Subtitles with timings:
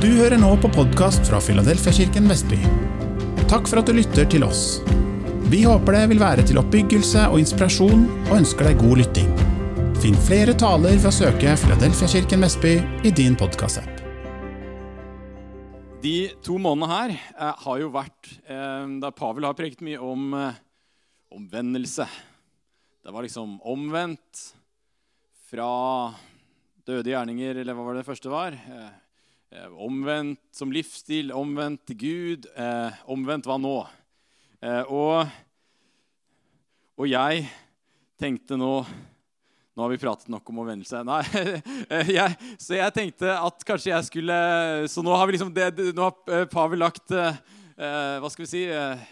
[0.00, 2.56] Du hører nå på podkast fra Filadelfiakirken Vestby.
[3.50, 4.78] Takk for at du lytter til oss.
[5.52, 9.28] Vi håper det vil være til oppbyggelse og inspirasjon, og ønsker deg god lytting.
[10.00, 12.72] Finn flere taler ved å søke Filadelfiakirken Vestby
[13.04, 14.00] i din podkastapp.
[16.00, 16.14] De
[16.48, 20.64] to månedene her eh, har jo vært eh, der Pavel har preget mye om eh,
[21.36, 22.08] omvendelse.
[23.04, 24.46] Det var liksom omvendt
[25.52, 25.68] fra
[26.88, 28.56] døde gjerninger, eller hva var det første var?
[29.50, 32.50] Omvendt som livsstil, omvendt til Gud.
[32.54, 33.76] Eh, omvendt hva nå?
[34.62, 35.26] Eh, og,
[37.00, 37.46] og jeg
[38.20, 38.74] tenkte nå
[39.80, 40.98] nå har vi pratet nok om omvendelse.
[41.06, 41.22] Nei,
[42.18, 44.34] jeg, så jeg tenkte at kanskje jeg skulle
[44.92, 47.38] Så nå har, vi liksom det, nå har eh, Pavel lagt eh,
[48.20, 49.06] Hva skal vi si eh,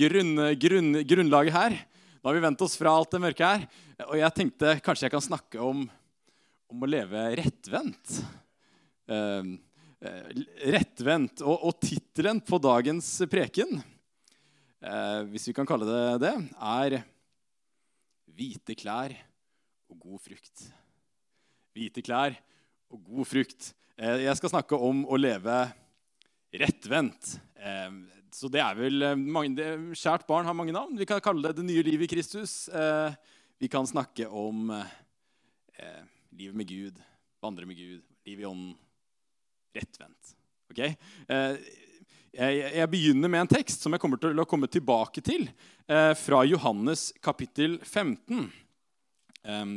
[0.00, 1.78] grunn, grunn, Grunnlaget her.
[2.18, 3.68] Nå har vi vendt oss fra alt det mørke her.
[4.08, 5.86] Og jeg tenkte kanskje jeg kan snakke om,
[6.72, 8.18] om å leve rettvendt.
[9.08, 9.56] Uh,
[9.98, 11.42] rettvendt.
[11.42, 13.80] Og, og tittelen på dagens preken,
[14.78, 17.00] eh, hvis vi kan kalle det det, er
[18.28, 19.16] 'Hvite klær
[19.90, 20.68] og god frukt'.
[21.74, 22.36] Hvite klær
[22.94, 23.72] og god frukt.
[23.98, 25.66] Eh, jeg skal snakke om å leve
[26.54, 27.40] rettvendt.
[28.30, 29.66] Så det er vel mange, det,
[29.98, 30.96] Kjært barn har mange navn.
[30.96, 32.70] Vi kan kalle det 'Det nye livet i Kristus'.
[33.58, 37.00] Vi kan snakke om eh, livet med Gud,
[37.42, 38.76] vandre med Gud, liv i ånden.
[39.76, 40.34] Rettvendt.
[40.72, 40.94] Okay?
[41.28, 41.56] Eh,
[42.38, 45.48] jeg, begynner med en tekst som jeg kommer til å komme tilbake til,
[45.88, 48.52] eh, fra Johannes kapittel 15.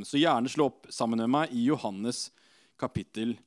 [0.04, 2.32] så gjerne slå opp sammen med meg i Johannes
[2.78, 3.38] kapittel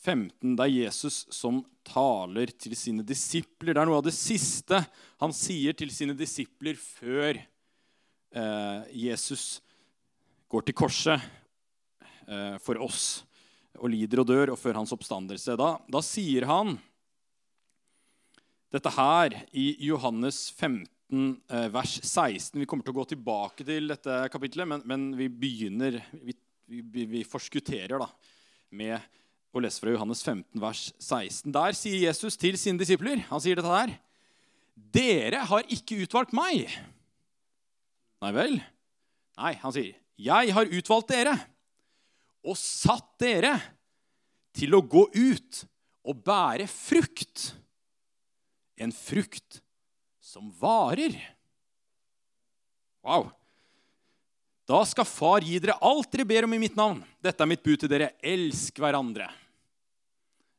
[0.00, 0.54] 15.
[0.56, 3.74] Det er Jesus som taler til sine disipler.
[3.74, 4.80] Det er noe av det siste
[5.20, 9.60] han sier til sine disipler før eh, Jesus
[10.48, 11.30] går til korset
[12.64, 13.26] for oss
[13.80, 15.56] og lider og dør, og før hans oppstandelse.
[15.58, 16.76] Da, da sier han
[18.74, 20.86] dette her i Johannes 15,
[21.48, 22.58] eh, vers 16.
[22.58, 26.34] Vi kommer til å gå tilbake til dette kapitlet, men, men vi begynner vi,
[26.66, 28.08] vi, vi, forskutterer da,
[28.74, 28.98] med
[29.54, 31.52] å lese fra Johannes 15, vers 16.
[31.54, 33.94] Der sier Jesus til sine disipler Han sier dette her.
[34.74, 36.66] Dere har ikke utvalgt meg.
[38.24, 38.58] Nei vel?
[39.38, 41.34] Nei, han sier, 'Jeg har utvalgt dere
[42.44, 43.54] og satt dere
[44.54, 45.64] til å gå ut
[46.04, 47.52] og bære frukt.'
[48.74, 49.60] En frukt
[50.18, 51.14] som varer.
[53.06, 53.28] Wow.
[54.66, 57.02] Da skal Far gi dere alt dere ber om i mitt navn.
[57.22, 58.14] Dette er mitt bud til dere.
[58.18, 59.28] Elsk hverandre.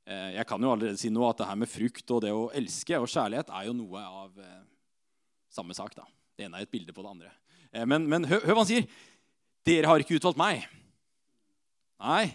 [0.05, 2.45] Eh, jeg kan jo allerede si noe at det her med frukt og det å
[2.53, 4.61] elske og kjærlighet er jo noe av eh,
[5.49, 5.97] samme sak.
[5.97, 6.05] da.
[6.37, 7.33] Det ene er et bilde på det andre.
[7.73, 8.85] Eh, men, men hør hva han sier.
[9.65, 10.67] Dere har ikke utvalgt meg.
[12.01, 12.29] Nei,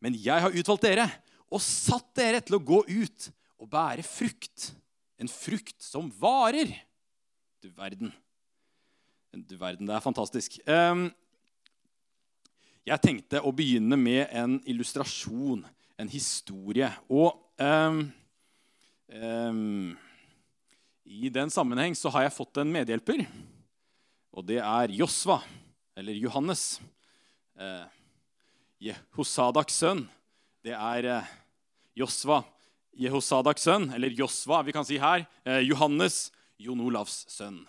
[0.00, 1.08] men jeg har utvalgt dere
[1.52, 3.28] og satt dere til å gå ut
[3.60, 4.72] og bære frukt.
[5.20, 6.72] En frukt som varer.
[7.62, 8.12] Du verden.
[9.34, 10.58] Du verden, Det er fantastisk.
[10.66, 11.08] Ehm,
[12.86, 15.64] jeg tenkte å begynne med en illustrasjon,
[15.98, 16.90] en historie.
[17.08, 18.12] Og um,
[19.08, 19.96] um,
[21.04, 23.24] i den sammenheng så har jeg fått en medhjelper.
[24.34, 25.40] Og det er Josva
[25.96, 26.80] eller Johannes.
[27.54, 27.84] Eh,
[28.84, 30.02] Jehosadaks sønn.
[30.64, 31.30] Det er eh,
[31.96, 32.42] Josva,
[33.00, 35.24] Jehosadaks sønn, eller Josva, vi kan si her.
[35.46, 36.28] Eh, Johannes,
[36.60, 37.62] Jon Olavs sønn.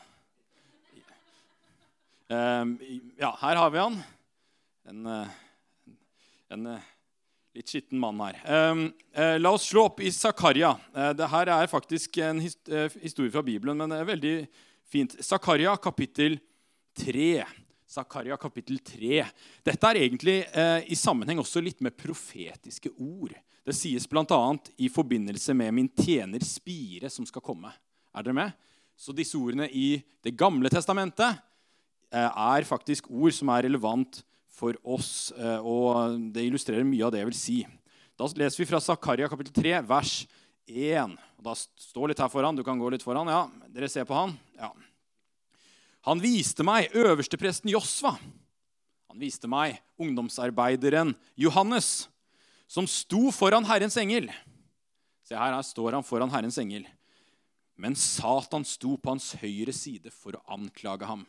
[2.28, 2.66] Eh,
[3.22, 3.98] ja, her har vi han.
[4.92, 5.08] En,
[6.54, 6.70] en,
[7.56, 8.38] litt skitten mann her.
[9.40, 10.76] La oss slå opp i Zakaria.
[10.94, 14.34] Dette er faktisk en historie fra Bibelen, men det er veldig
[14.92, 15.16] fint.
[15.26, 16.38] Zakaria kapittel
[17.02, 17.40] 3.
[17.86, 19.22] Zakaria kapittel 3.
[19.66, 23.36] Dette er egentlig eh, i sammenheng også litt med profetiske ord.
[23.66, 24.40] Det sies bl.a.
[24.78, 27.72] i forbindelse med min tjener Spire, som skal komme.
[28.16, 28.56] Er dere med?
[28.98, 31.38] Så disse ordene i Det gamle testamentet
[32.14, 34.24] eh, er faktisk ord som er relevant
[34.56, 35.30] for oss.
[35.38, 37.60] Eh, og det illustrerer mye av det jeg vil si.
[38.16, 40.16] Da leser vi fra Zakaria kapittel 3, vers
[40.66, 41.18] 1.
[41.46, 42.58] Da står litt her foran.
[42.58, 43.30] Du kan gå litt foran.
[43.30, 44.34] Ja, dere ser på han?
[44.58, 44.72] Ja.
[46.06, 48.14] Han viste meg øverstepresten Josva.
[49.10, 52.08] Han viste meg ungdomsarbeideren Johannes,
[52.68, 54.30] som sto foran Herrens engel.
[55.26, 56.86] Se her, her står han foran Herrens engel.
[57.76, 61.26] Men Satan sto på hans høyre side for å anklage ham.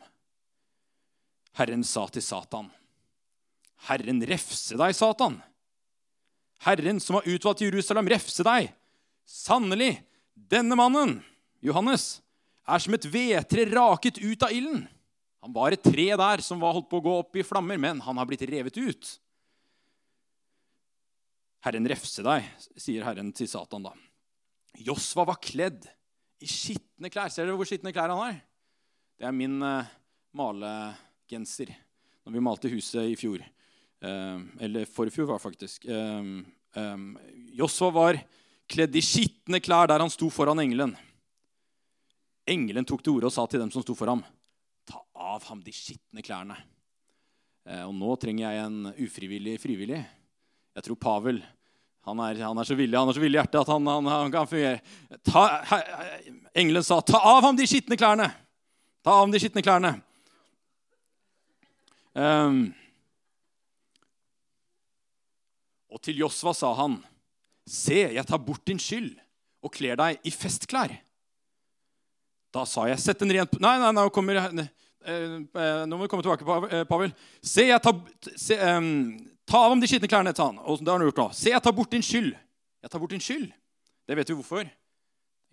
[1.57, 2.69] Herren sa til Satan,
[3.87, 5.41] 'Herren refse deg, Satan.'
[6.59, 8.71] Herren som har utvalgt Jerusalem, refse deg.
[9.25, 10.01] Sannelig,
[10.33, 11.19] denne mannen,
[11.61, 12.21] Johannes,
[12.67, 14.83] er som et vedtre raket ut av ilden.
[15.45, 18.01] Han var et tre der som var holdt på å gå opp i flammer, men
[18.03, 19.13] han har blitt revet ut.
[21.63, 22.45] Herren refse deg,
[22.79, 23.93] sier Herren til Satan da.
[24.77, 25.87] Josva var kledd
[26.43, 27.31] i skitne klær.
[27.33, 28.37] Ser dere hvor skitne klær han har?
[29.17, 29.87] Det er min uh,
[30.37, 31.71] malegenser
[32.27, 33.41] når vi malte huset i fjor.
[34.03, 35.87] Uh, eller forfjor, var faktisk.
[35.89, 36.43] Uh,
[37.57, 38.21] Josva var
[38.69, 40.93] kledd i skitne klær der han sto foran engelen.
[42.47, 44.23] Engelen tok til orde og sa til dem som sto for ham,
[44.87, 46.55] ta av ham de skitne klærne.
[47.83, 49.99] Og nå trenger jeg en ufrivillig frivillig.
[50.77, 51.41] Jeg tror Pavel
[52.07, 54.05] han er, han er, så villig han er så villig i hjertet at han, han,
[54.07, 54.79] han kan fungere.
[55.27, 55.79] Ta, he,
[56.55, 58.29] engelen sa, 'Ta av ham de skitne klærne.'
[59.03, 59.91] Ta av ham de skitne klærne.
[62.15, 62.61] Um,
[65.91, 67.01] og til Josva sa han,
[67.67, 69.11] 'Se, jeg tar bort din skyld
[69.59, 70.95] og kler deg i festklær.'
[72.53, 76.23] Da sa jeg, 'Sett en ren Nei, nei, nei, kommer, eh, nå må vi komme
[76.23, 77.13] tilbake, Pavel.
[77.41, 77.95] Se, jeg tar
[78.35, 79.17] se, um,
[79.47, 80.59] Ta av ham de skitne klærne, sa han.
[80.67, 81.27] Og det har han gjort nå.
[81.31, 82.33] Se, jeg tar bort din skyld.
[82.83, 83.47] Jeg tar bort din skyld.
[84.03, 84.67] Det vet vi hvorfor.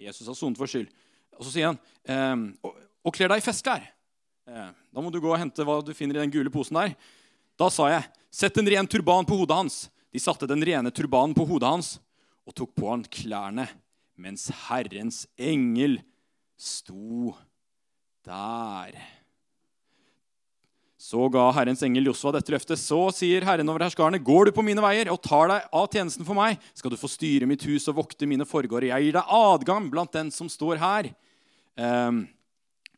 [0.02, 0.88] Jesus har sonet vår skyld.
[1.38, 1.78] Og så sier han,
[2.10, 3.86] ehm, og, og kler deg i festklær.
[4.50, 6.96] Eh, da må du gå og hente hva du finner i den gule posen der.
[7.54, 9.78] Da sa jeg, sett en ren turban på hodet hans.
[10.10, 11.94] De satte den rene turbanen på hodet hans
[12.44, 13.68] og tok på han klærne,
[14.20, 16.00] mens Herrens engel
[16.60, 17.34] sto
[18.24, 18.96] der.
[21.04, 22.80] Så ga Herrens engel Josva dette løftet.
[22.80, 26.24] Så sier Herren over herskarene, går du på mine veier og tar deg av tjenesten
[26.24, 28.88] for meg, skal du få styre mitt hus og vokte mine forgårder.
[28.88, 31.10] Jeg gir deg adgang blant den som står her.
[31.76, 32.24] Um,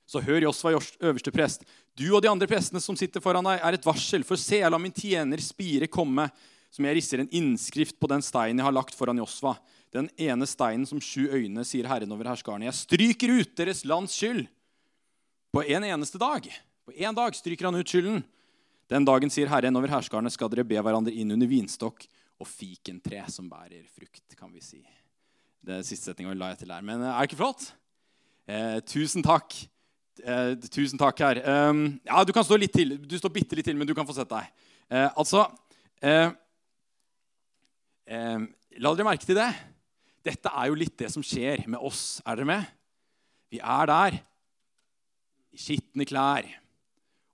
[0.07, 1.67] så hør Josva, øverste prest.
[1.99, 4.23] Du og de andre prestene som sitter foran deg, er et varsel.
[4.29, 6.29] For se, jeg lar min tjener Spire komme,
[6.71, 9.57] som jeg risser en innskrift på den steinen jeg har lagt foran Josva.
[9.97, 12.69] Den ene steinen som sju øyne, sier Herren over herskarene.
[12.69, 14.45] Jeg stryker ut deres lands skyld
[15.55, 16.49] på en eneste dag.
[16.85, 18.21] På én dag stryker han ut skylden.
[18.93, 22.05] Den dagen, sier Herren over herskarene, skal dere be hverandre inn under vinstokk
[22.37, 24.83] og fikentre som bærer frukt, kan vi si.
[25.65, 26.85] Det er siste setninga la jeg til her.
[26.85, 27.65] Men eh, er det ikke flott?
[28.47, 29.57] Eh, tusen takk.
[30.23, 31.41] Eh, tusen takk her.
[31.41, 32.99] Eh, ja, du kan stå litt til.
[33.01, 34.53] Du står bitte litt til, men du kan få sett deg.
[34.93, 35.49] Eh, altså
[36.05, 36.29] eh,
[38.77, 39.49] La dere merke til det.
[40.27, 42.21] Dette er jo litt det som skjer med oss.
[42.27, 42.71] Er dere med?
[43.53, 44.17] Vi er der
[45.55, 46.49] i skitne klær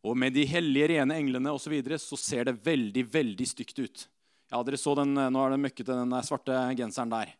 [0.02, 1.68] og med de hellige, rene englene osv.
[1.68, 4.04] Så, videre, så ser det veldig veldig stygt ut.
[4.50, 7.30] Ja, dere så den, Nå er det møkkete, den svarte genseren der.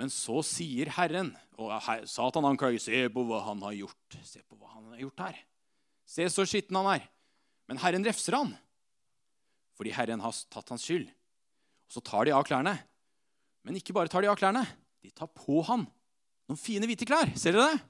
[0.00, 1.70] Men så sier Herren Og
[2.10, 2.82] Satan anklager.
[2.82, 4.16] Se på hva han har gjort.
[4.26, 5.36] Se på hva han har gjort her.
[6.08, 7.04] Se så skitten han er.
[7.70, 8.50] Men Herren refser han.
[9.78, 11.06] Fordi Herren har tatt hans skyld.
[11.86, 12.74] Og så tar de av klærne.
[13.64, 14.64] Men ikke bare tar de av klærne.
[15.04, 15.86] De tar på han
[16.48, 17.30] noen fine, hvite klær.
[17.40, 17.82] Ser dere det?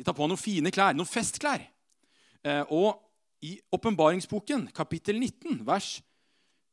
[0.00, 1.62] De tar på noen fine klær, noen festklær.
[2.44, 2.96] Eh, og
[3.44, 5.98] i åpenbaringsboken, kapittel 19, vers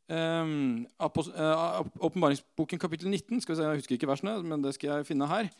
[0.07, 5.09] um, Åpenbaringsboken, kapittel 19 skal vi se, Jeg husker ikke versene, men det skal jeg
[5.11, 5.51] finne her.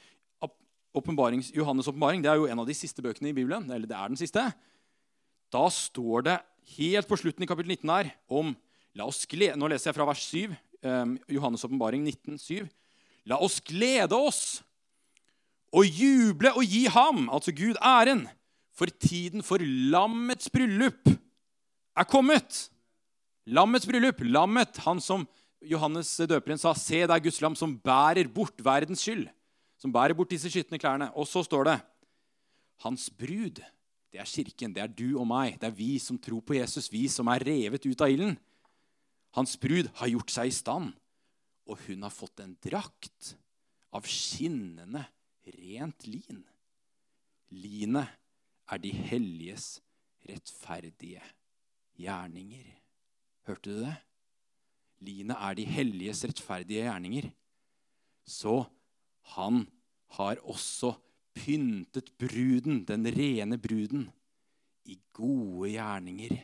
[0.92, 3.70] Johannes' åpenbaring er jo en av de siste bøkene i Bibelen.
[3.72, 4.44] eller det er den siste.
[5.52, 6.40] Da står det
[6.78, 8.56] helt på slutten i kapittel 19 her om
[8.96, 10.56] la oss glede, Nå leser jeg fra vers 7.
[10.82, 12.70] Um, Johannes' åpenbaring 19, 7.
[13.30, 14.62] La oss glede oss
[15.72, 18.26] og juble og gi ham, altså Gud, æren
[18.76, 21.12] for tiden for lammets bryllup
[21.98, 22.66] er kommet.
[23.46, 24.24] Lammets bryllup.
[24.26, 25.28] Lammet, han som
[25.62, 29.30] Johannes døperen sa, 'Se, det er Guds lam som bærer bort verdens skyld.'
[29.78, 31.10] Som bærer bort disse skitne klærne.
[31.16, 31.82] Og så står det
[32.82, 33.62] Hans brud,
[34.12, 35.60] det er kirken, det er du og meg.
[35.62, 38.38] Det er vi som tror på Jesus, vi som er revet ut av ilden.
[39.38, 40.92] Hans brud har gjort seg i stand,
[41.70, 43.36] og hun har fått en drakt
[43.96, 45.06] av skinnende,
[45.56, 46.44] rent lin.
[47.52, 48.12] Linet
[48.72, 49.80] er de helliges
[50.28, 51.24] rettferdige
[52.00, 52.68] gjerninger.
[53.48, 53.96] Hørte du det?
[55.02, 57.32] Linet er de helliges rettferdige gjerninger.
[58.28, 58.62] Så
[59.34, 59.64] han
[60.18, 60.94] har også
[61.34, 64.10] pyntet bruden, den rene bruden,
[64.86, 66.36] i gode gjerninger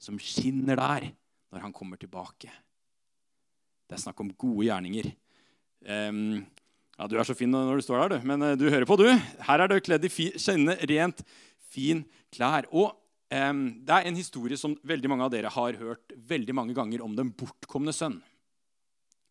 [0.00, 1.08] som skinner der
[1.54, 2.50] når han kommer tilbake.
[3.86, 5.12] Det er snakk om gode gjerninger.
[5.86, 6.42] Um,
[6.96, 8.26] ja, Du er så fin når du står der, du.
[8.26, 9.06] Men uh, du hører på, du.
[9.46, 11.22] Her er du kledd i kjenne, rent
[11.70, 12.02] fin
[12.34, 12.66] klær.
[12.72, 12.90] Og
[13.30, 17.04] um, Det er en historie som veldig mange av dere har hørt veldig mange ganger
[17.06, 18.18] om den bortkomne sønn.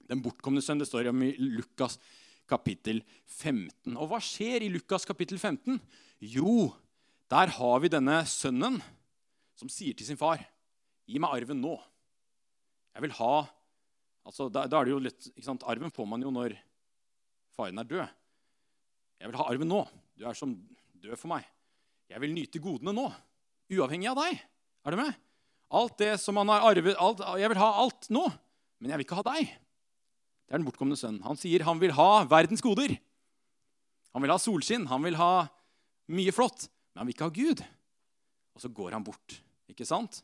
[0.07, 1.97] Den bortkomne sønn det står om i Lukas
[2.49, 3.95] kapittel 15.
[3.95, 5.79] Og hva skjer i Lukas kapittel 15?
[6.23, 6.71] Jo,
[7.31, 8.79] der har vi denne sønnen
[9.57, 10.41] som sier til sin far,
[11.07, 11.79] 'Gi meg arven nå.'
[12.93, 13.33] Jeg vil ha
[14.27, 16.55] altså, da, da er det jo litt, ikke sant, Arven får man jo når
[17.53, 18.19] faren er død.
[19.21, 19.83] Jeg vil ha arven nå.
[20.19, 20.55] Du er som
[20.99, 21.45] død for meg.
[22.11, 23.05] Jeg vil nyte godene nå,
[23.73, 24.41] uavhengig av deg.
[24.83, 25.19] Er du med?
[25.73, 28.23] Alt det som han har arvet, alt, Jeg vil ha alt nå,
[28.77, 29.53] men jeg vil ikke ha deg.
[30.43, 31.23] Det er den bortkomne sønnen.
[31.25, 32.93] Han sier han vil ha verdens goder.
[34.13, 35.47] Han vil ha solskinn, han vil ha
[36.13, 37.63] mye flott, men han vil ikke ha Gud.
[38.53, 39.39] Og så går han bort.
[39.71, 40.19] Ikke sant?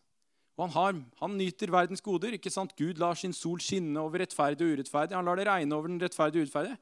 [0.60, 2.36] Og han, har, han nyter verdens goder.
[2.36, 2.74] ikke sant?
[2.76, 5.16] Gud lar sin sol skinne over rettferdig og urettferdig.
[5.16, 6.76] Han lar det regne over den rettferdige og urettferdige.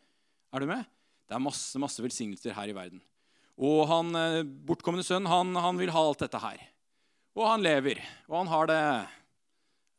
[0.50, 0.88] Er du med?
[1.30, 3.04] Det er masse masse velsignelser her i verden.
[3.58, 6.66] Og han eh, bortkomne sønn han, han vil ha alt dette her.
[7.38, 8.02] Og han lever.
[8.26, 8.82] Og han har det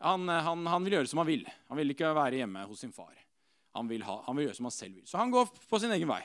[0.02, 1.46] han, eh, han, han, vil gjøre som han vil.
[1.70, 3.14] Han vil ikke være hjemme hos sin far.
[3.78, 5.06] Han vil, ha, han vil, gjøre som han selv vil.
[5.06, 6.22] Så han går på sin egen vei.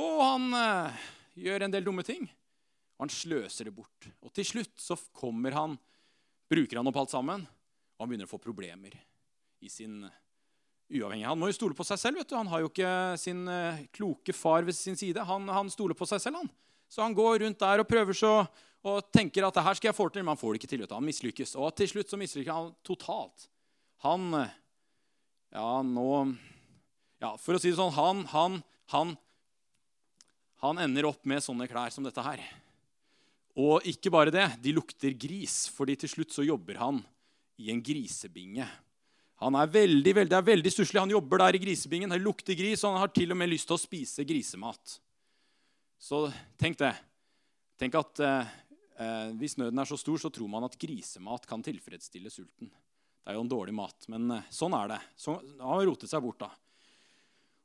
[0.00, 1.06] Og han eh,
[1.44, 2.24] gjør en del dumme ting.
[2.96, 4.08] Og han sløser det bort.
[4.24, 5.76] Og til slutt så kommer han,
[6.50, 8.96] bruker han opp alt sammen, og han begynner å få problemer
[9.60, 10.02] i sin
[10.90, 11.28] uavhengig.
[11.28, 12.20] Han må jo stole på seg selv.
[12.20, 12.36] vet du.
[12.38, 12.90] Han har jo ikke
[13.20, 15.22] sin uh, kloke far ved sin side.
[15.26, 16.40] Han, han, stoler på seg selv.
[16.42, 16.50] han.
[16.90, 18.32] Så han går rundt der og prøver så,
[18.82, 20.86] og tenker at det her skal jeg få til, men han får det ikke til.
[20.90, 21.54] Han mislykkes.
[21.60, 23.46] Og til slutt så mislykkes han totalt.
[24.06, 24.32] Han
[25.50, 26.10] Ja, nå
[27.20, 28.54] Ja, for å si det sånn Han, han,
[28.94, 29.10] han,
[30.62, 32.42] han ender opp med sånne klær som dette her.
[33.60, 37.02] Og ikke bare det, de lukter gris, fordi til slutt så jobber han
[37.60, 38.66] i en grisebinge.
[39.40, 41.00] Han er veldig, veldig, er veldig stusslig.
[41.00, 42.12] Han jobber der i grisebingen.
[42.12, 44.98] Det lukter gris, og han har til og med lyst til å spise grisemat.
[46.00, 46.26] Så
[46.60, 46.92] tenk det.
[47.80, 48.52] Tenk at eh,
[49.00, 52.68] eh, Hvis nøden er så stor, så tror man at grisemat kan tilfredsstille sulten.
[53.20, 55.00] Det er jo en dårlig mat, men eh, sånn er det.
[55.16, 56.50] Så, han har rotet seg bort da.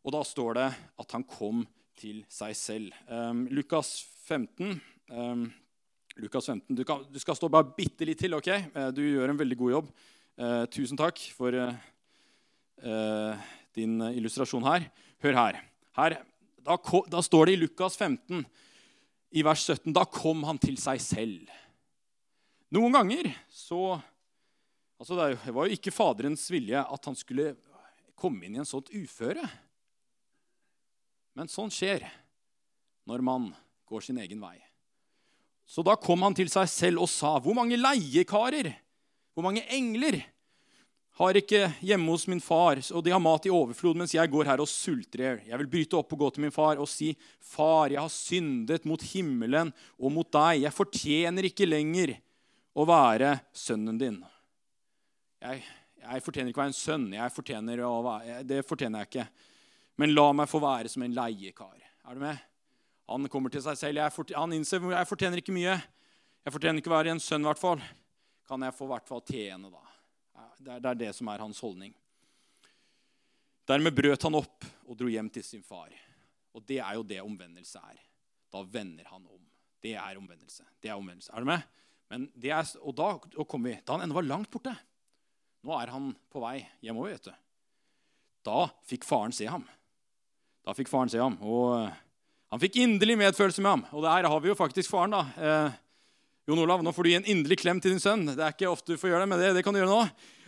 [0.06, 0.70] Og da står det
[1.04, 1.64] at han kom
[2.00, 2.98] til seg selv.
[3.08, 3.98] Um, Lukas
[4.28, 4.76] 15.
[5.10, 5.48] Um,
[6.16, 6.76] Lukas 15.
[6.76, 8.36] Du, kan, du, skal stå bare bitte litt til.
[8.38, 8.48] ok?
[8.48, 9.90] Eh, du gjør en veldig god jobb.
[10.36, 11.76] Eh, tusen takk for eh,
[12.84, 14.90] eh, din illustrasjon her.
[15.24, 15.60] Hør her.
[16.00, 16.18] her
[16.66, 16.78] da,
[17.12, 18.42] da, står det i Lukas 15,
[19.36, 21.54] i vers 17, da kom han til seg selv.
[22.74, 23.96] Noen ganger så
[25.00, 27.54] altså Det var jo ikke Faderens vilje at han skulle
[28.16, 29.44] komme inn i en sånt uføre.
[31.36, 32.08] Men sånn skjer
[33.06, 33.50] når man
[33.86, 34.56] går sin egen vei.
[35.66, 38.76] Så da kom han til seg selv og sa, 'Hvor mange leiekarer
[39.36, 40.22] hvor mange engler
[41.20, 44.48] har ikke hjemme hos min far, og de har mat i overflod, mens jeg går
[44.50, 47.92] her og sulter Jeg vil bryte opp og gå til min far og si, 'Far,
[47.92, 52.18] jeg har syndet mot himmelen og mot deg.' 'Jeg fortjener ikke lenger
[52.76, 54.24] å være sønnen din.'
[55.42, 55.64] Jeg,
[56.02, 57.08] jeg fortjener ikke å være en sønn.
[57.30, 59.28] Fortjener være, det fortjener jeg ikke.
[59.98, 61.76] Men la meg få være som en leiekar.
[62.08, 62.40] Er du med?
[63.12, 64.02] Han kommer til seg selv.
[64.02, 65.78] Jeg, han innser jeg fortjener ikke mye.
[66.46, 67.84] Jeg fortjener ikke å være en sønn, i hvert fall
[68.48, 69.84] kan jeg få hvert fall tjene, da.
[70.66, 71.94] Det er, det som er hans holdning.
[73.66, 75.94] Dermed brøt han opp og dro hjem til sin far.
[76.56, 78.00] Og det er jo det omvendelse er.
[78.54, 79.42] Da vender han om.
[79.84, 80.66] Det er omvendelse.
[80.82, 81.32] Det er omvendelse.
[81.34, 81.66] Er du med?
[82.16, 84.72] Er, og da og kom vi, da han ennå var langt borte
[85.66, 87.16] Nå er han på vei hjemover.
[87.16, 87.34] vet du.
[88.46, 89.64] Da fikk faren se ham.
[90.62, 91.90] Da fikk faren se ham, og
[92.54, 93.84] Han fikk inderlig medfølelse med ham.
[93.96, 95.16] Og der har vi jo faktisk faren.
[95.16, 95.26] da.
[95.36, 95.82] Eh,
[96.46, 98.28] Jon Olav, nå får du gi en inderlig klem til din sønn.
[98.30, 100.04] Det er ikke ofte du får gjøre det, men det, det kan du gjøre nå.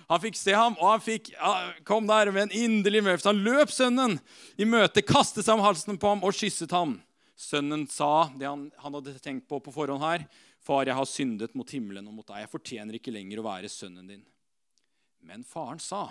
[0.07, 1.33] Han fikk se ham, og han fikk,
[1.87, 3.33] kom der med en inderlig medfølelse.
[3.33, 4.13] Han løp sønnen
[4.55, 6.95] i møte, kastet seg om halsen på ham og kysset ham.
[7.37, 10.23] Sønnen sa det han, han, hadde tenkt på på forhånd her.
[10.63, 12.45] Far, jeg har syndet mot himmelen og mot deg.
[12.45, 14.23] Jeg fortjener ikke lenger å være sønnen din.
[15.27, 16.07] Men faren sa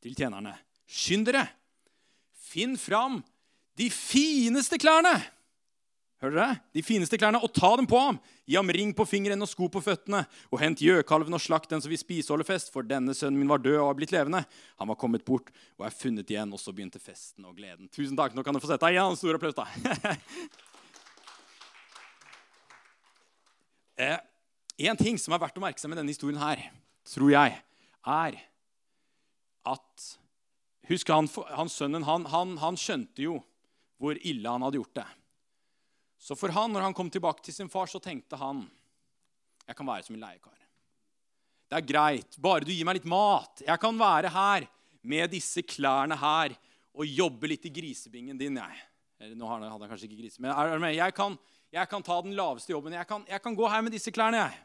[0.00, 0.54] til tjenerne,
[0.88, 1.42] skynd dere,
[2.38, 3.18] finn fram
[3.80, 5.12] de fineste klærne
[6.20, 6.56] Hører dere?
[6.76, 8.18] De fineste klærne, og ta dem på ham.
[8.44, 10.28] Gi ham ring på fingeren og sko på føttene.
[10.52, 13.40] Og hent gjøkalven og slakt den som vil spise og holde fest, for denne sønnen
[13.40, 14.44] min var død og har blitt levende.
[14.82, 16.52] Han var kommet bort og er funnet igjen.
[16.52, 17.88] Og så begynte festen og gleden.
[17.88, 18.36] Tusen takk.
[18.36, 19.16] Nå kan du få sette deg igjen.
[19.16, 19.64] Stor applaus, da.
[24.04, 24.20] eh,
[24.92, 26.68] en ting som er verdt å merke seg med denne historien her,
[27.08, 27.56] tror jeg,
[28.04, 28.36] er
[29.72, 30.20] at
[30.90, 33.36] Husk, han, han sønnen han, han, han skjønte jo
[34.00, 35.08] hvor ille han hadde gjort det.
[36.20, 38.64] Så for han, når han kom tilbake til sin far, så tenkte han
[39.68, 40.56] jeg kan være som en leiekar.
[41.70, 43.62] Det er greit, bare du gir meg litt mat.
[43.62, 44.66] Jeg kan være her
[45.06, 46.56] med disse klærne her
[46.90, 48.58] og jobbe litt i grisebingen din.
[48.58, 48.80] jeg.
[49.20, 50.50] Eller, nå hadde han kanskje ikke grise, men
[50.96, 51.36] jeg kan,
[51.70, 52.96] jeg kan ta den laveste jobben.
[52.96, 54.58] Jeg kan, jeg kan gå her med disse klærne, jeg.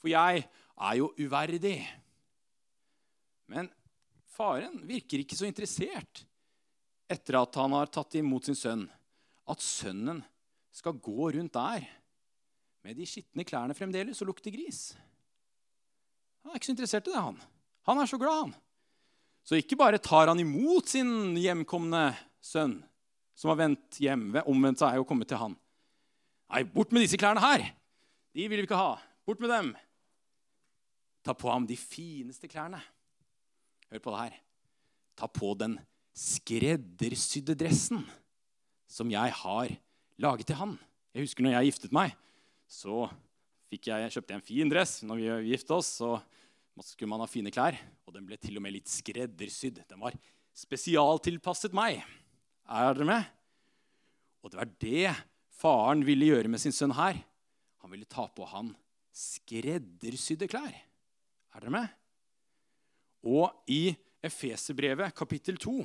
[0.00, 1.76] For jeg er jo uverdig.
[3.52, 3.68] Men
[4.32, 6.24] faren virker ikke så interessert
[7.12, 8.84] etter at han har tatt imot sin sønn,
[9.50, 10.22] at sønnen
[10.72, 11.86] skal gå rundt der
[12.82, 14.92] med de skitne klærne fremdeles og lukte gris.
[16.42, 17.38] Han er ikke så interessert i det, han.
[17.86, 18.54] Han er så glad, han.
[19.46, 22.10] Så ikke bare tar han imot sin hjemkomne
[22.42, 22.78] sønn,
[23.38, 25.56] som har vendt hjem, omvendt seg og kommet til han.
[26.52, 27.70] Nei, bort med disse klærne her!
[28.32, 28.96] De vil vi ikke ha.
[29.28, 29.72] Bort med dem.
[31.22, 32.80] Ta på ham de fineste klærne.
[33.92, 34.38] Hør på det her.
[35.16, 35.76] ta på den
[36.16, 38.02] skreddersydde dressen
[38.90, 39.72] som jeg har
[40.20, 40.76] laget til han.
[41.12, 42.14] Jeg husker når jeg giftet meg,
[42.68, 43.06] så
[43.72, 45.00] jeg, kjøpte jeg en fin dress.
[45.04, 46.16] Når vi giftet oss, så
[46.84, 47.76] skulle man ha fine klær.
[48.04, 49.82] Og den ble til og med litt skreddersydd.
[49.88, 50.16] Den var
[50.56, 52.02] spesialtilpasset meg.
[52.68, 53.30] Er dere med?
[54.42, 55.14] Og det var det
[55.62, 57.20] faren ville gjøre med sin sønn her.
[57.84, 58.72] Han ville ta på han
[59.12, 60.72] skreddersydde klær.
[61.52, 61.98] Er dere med?
[63.28, 65.80] Og i Efeserbrevet kapittel 2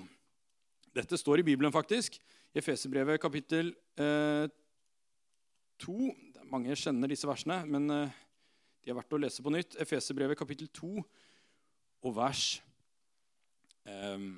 [0.98, 2.18] Dette står i Bibelen, faktisk.
[2.56, 4.48] I Efeserbrevet kapittel eh,
[5.84, 6.14] 2
[6.48, 8.20] Mange kjenner disse versene, men eh,
[8.82, 9.76] de er verdt å lese på nytt.
[9.84, 10.94] Efeserbrevet kapittel 2
[12.08, 12.44] og vers
[13.84, 14.30] eh,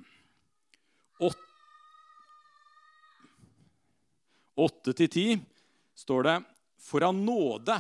[4.60, 5.40] 8-10
[5.96, 6.36] står det
[6.82, 7.78] For av nåde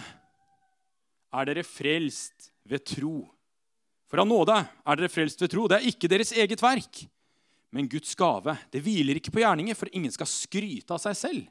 [1.35, 3.17] er dere frelst ved tro.
[4.09, 5.67] For av nåde er dere frelst ved tro.
[5.67, 7.03] Det er ikke deres eget verk,
[7.75, 8.55] men Guds gave.
[8.73, 11.49] Det hviler ikke på gjerninger, for ingen skal skryte av seg selv.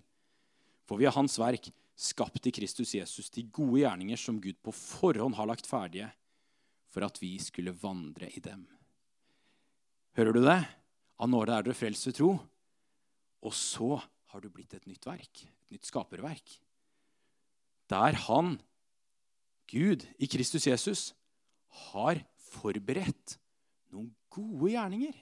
[0.88, 4.75] For vi er Hans verk, skapt i Kristus Jesus, de gode gjerninger som Gud på
[4.75, 6.10] forhånd har lagt ferdige,
[6.88, 8.64] for at vi skulle vandre i dem.
[10.18, 10.60] Hører du det?
[11.18, 12.30] Av nåde er dere frelst ved tro.
[13.46, 13.98] Og så
[14.32, 16.56] har du blitt et nytt verk, et nytt skaperverk.
[17.90, 18.56] Der han,
[19.70, 21.02] Gud i Kristus Jesus,
[21.90, 23.37] har forberedt
[23.92, 25.14] noen gode gjerninger.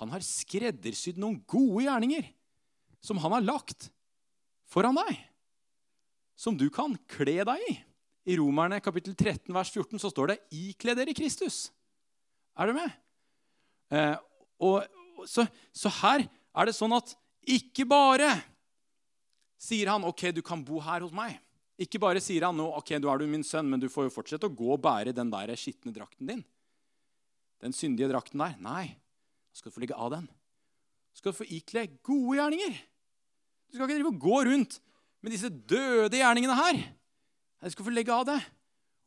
[0.00, 2.28] Han har skreddersydd noen gode gjerninger
[3.04, 3.88] som han har lagt
[4.68, 5.18] foran deg.
[6.36, 7.76] Som du kan kle deg i.
[8.26, 11.70] I Romerne kapittel 13 vers 14 så står det 'ikle dere Kristus'.
[12.58, 12.90] Er du med?
[13.90, 14.16] Eh,
[14.58, 14.82] og,
[15.24, 17.14] så, så her er det sånn at
[17.46, 18.32] ikke bare
[19.56, 21.38] sier han 'OK, du kan bo her hos meg'.
[21.78, 24.16] Ikke bare sier han nå, 'OK, du er du min sønn, men du får jo
[24.18, 26.44] fortsette å gå og bære den der skitne drakten din'.
[27.62, 28.58] Den syndige drakten der.
[28.58, 28.98] Nei,
[29.56, 30.26] du skal få legge av den.
[30.28, 32.74] Du skal få ikle gode gjerninger.
[32.76, 34.74] Du skal ikke drive og gå rundt
[35.24, 36.82] med disse døde gjerningene her.
[37.64, 38.36] Du skal få legge av det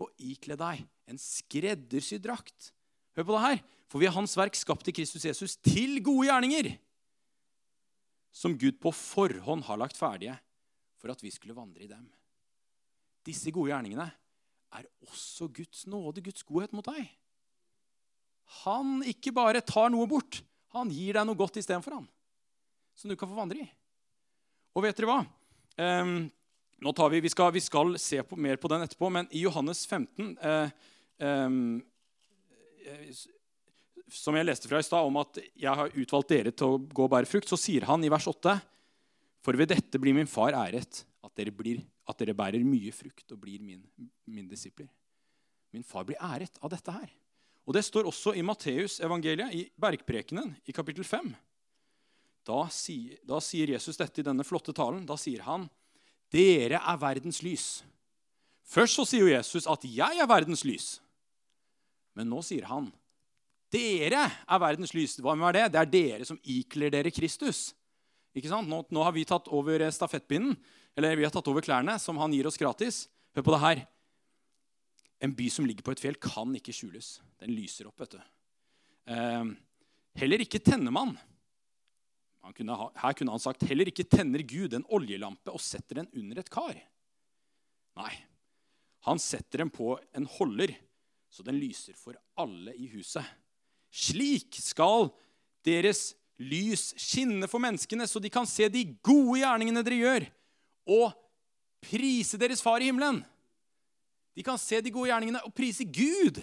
[0.01, 0.81] og ikle deg
[1.11, 2.71] en skreddersydd drakt.
[3.13, 3.61] Hør på det her.
[3.93, 6.71] For vi er Hans verk skapt i Kristus Jesus til gode gjerninger
[8.33, 10.33] som Gud på forhånd har lagt ferdige
[10.97, 12.09] for at vi skulle vandre i dem.
[13.25, 14.09] Disse gode gjerningene
[14.73, 17.05] er også Guds nåde, Guds godhet mot deg.
[18.63, 20.41] Han ikke bare tar noe bort,
[20.75, 22.07] han gir deg noe godt istedenfor han,
[22.97, 23.69] som du kan få vandre i.
[24.77, 25.21] Og vet dere hva?
[25.79, 26.29] Um,
[26.79, 29.43] nå tar vi, vi, skal, vi skal se på, mer på den etterpå, men i
[29.45, 30.69] Johannes 15 uh,
[31.19, 31.59] um,
[34.09, 37.05] som jeg leste fra i stad, om at jeg har utvalgt dere til å gå
[37.05, 38.55] og bære frukt, så sier han i vers 8.:
[39.45, 43.35] For ved dette blir min far æret, at dere, blir, at dere bærer mye frukt
[43.35, 43.83] og blir min,
[44.25, 44.89] min disipler.
[45.75, 47.11] Min far blir æret av dette her.
[47.69, 51.29] Og Det står også i Matteus evangeliet, i Bergprekenen, i kapittel 5.
[52.49, 55.05] Da sier, da sier Jesus dette i denne flotte talen.
[55.05, 55.69] Da sier han,
[56.33, 57.83] 'Dere er verdens lys'.
[58.65, 60.99] Først så sier jo Jesus at 'jeg er verdens lys'.
[62.15, 62.91] Men nå sier han
[63.69, 65.19] dere er verdens lys.
[65.21, 65.65] Hva er det?
[65.73, 67.75] Det er dere som ikler dere Kristus.
[68.33, 68.69] Ikke sant?
[68.69, 70.57] Nå, nå har vi tatt over stafettpinnen,
[70.97, 73.07] eller vi har tatt over klærne som han gir oss gratis.
[73.37, 73.83] Hør på det her.
[75.23, 77.17] En by som ligger på et fjell, kan ikke skjules.
[77.41, 77.99] Den lyser opp.
[77.99, 78.21] vet du.
[79.11, 79.51] Eh,
[80.21, 81.17] heller ikke tenner man.
[82.55, 86.07] Kunne ha, her kunne han sagt heller ikke tenner Gud en oljelampe og setter den
[86.17, 86.77] under et kar.
[87.99, 88.13] Nei,
[89.05, 90.73] han setter den på en holder,
[91.29, 93.25] så den lyser for alle i huset.
[93.93, 95.11] Slik skal
[95.67, 100.27] deres lys skinne for menneskene, så de kan se de gode gjerningene dere gjør,
[100.89, 101.11] og
[101.83, 103.21] prise deres far i himmelen.
[104.39, 106.37] De kan se de gode gjerningene og prise Gud.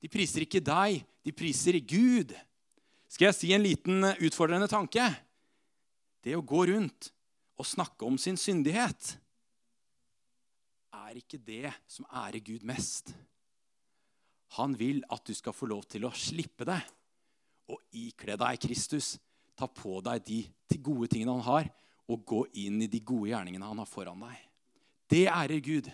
[0.00, 2.30] De priser ikke deg, de priser Gud.
[3.12, 5.04] Skal jeg si en liten utfordrende tanke?
[6.24, 7.10] Det å gå rundt
[7.60, 9.18] og snakke om sin syndighet
[10.96, 13.12] er ikke det som ærer Gud mest.
[14.56, 16.80] Han vil at du skal få lov til å slippe det
[17.68, 19.12] og ikle deg Kristus.
[19.52, 21.68] Ta på deg de gode tingene han har,
[22.08, 24.40] og gå inn i de gode gjerningene han har foran deg.
[25.12, 25.92] Det ærer Gud.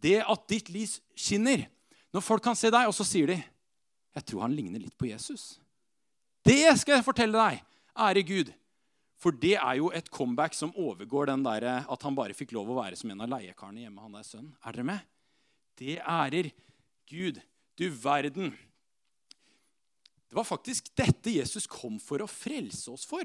[0.00, 1.66] Det at ditt lys skinner.
[2.14, 3.42] Når folk kan se deg, og så sier de
[4.14, 5.58] 'Jeg tror han ligner litt på Jesus'.
[6.44, 7.62] Det skal jeg fortelle deg.
[7.96, 8.52] Ære Gud.
[9.16, 12.68] For det er jo et comeback som overgår den der at han bare fikk lov
[12.68, 14.02] å være som en av leiekarene hjemme.
[14.02, 14.56] han er sønn.
[14.64, 15.00] Er dere med?
[15.76, 16.52] Det ærer
[17.08, 17.40] Gud,
[17.78, 18.52] du verden.
[20.28, 23.24] Det var faktisk dette Jesus kom for å frelse oss for.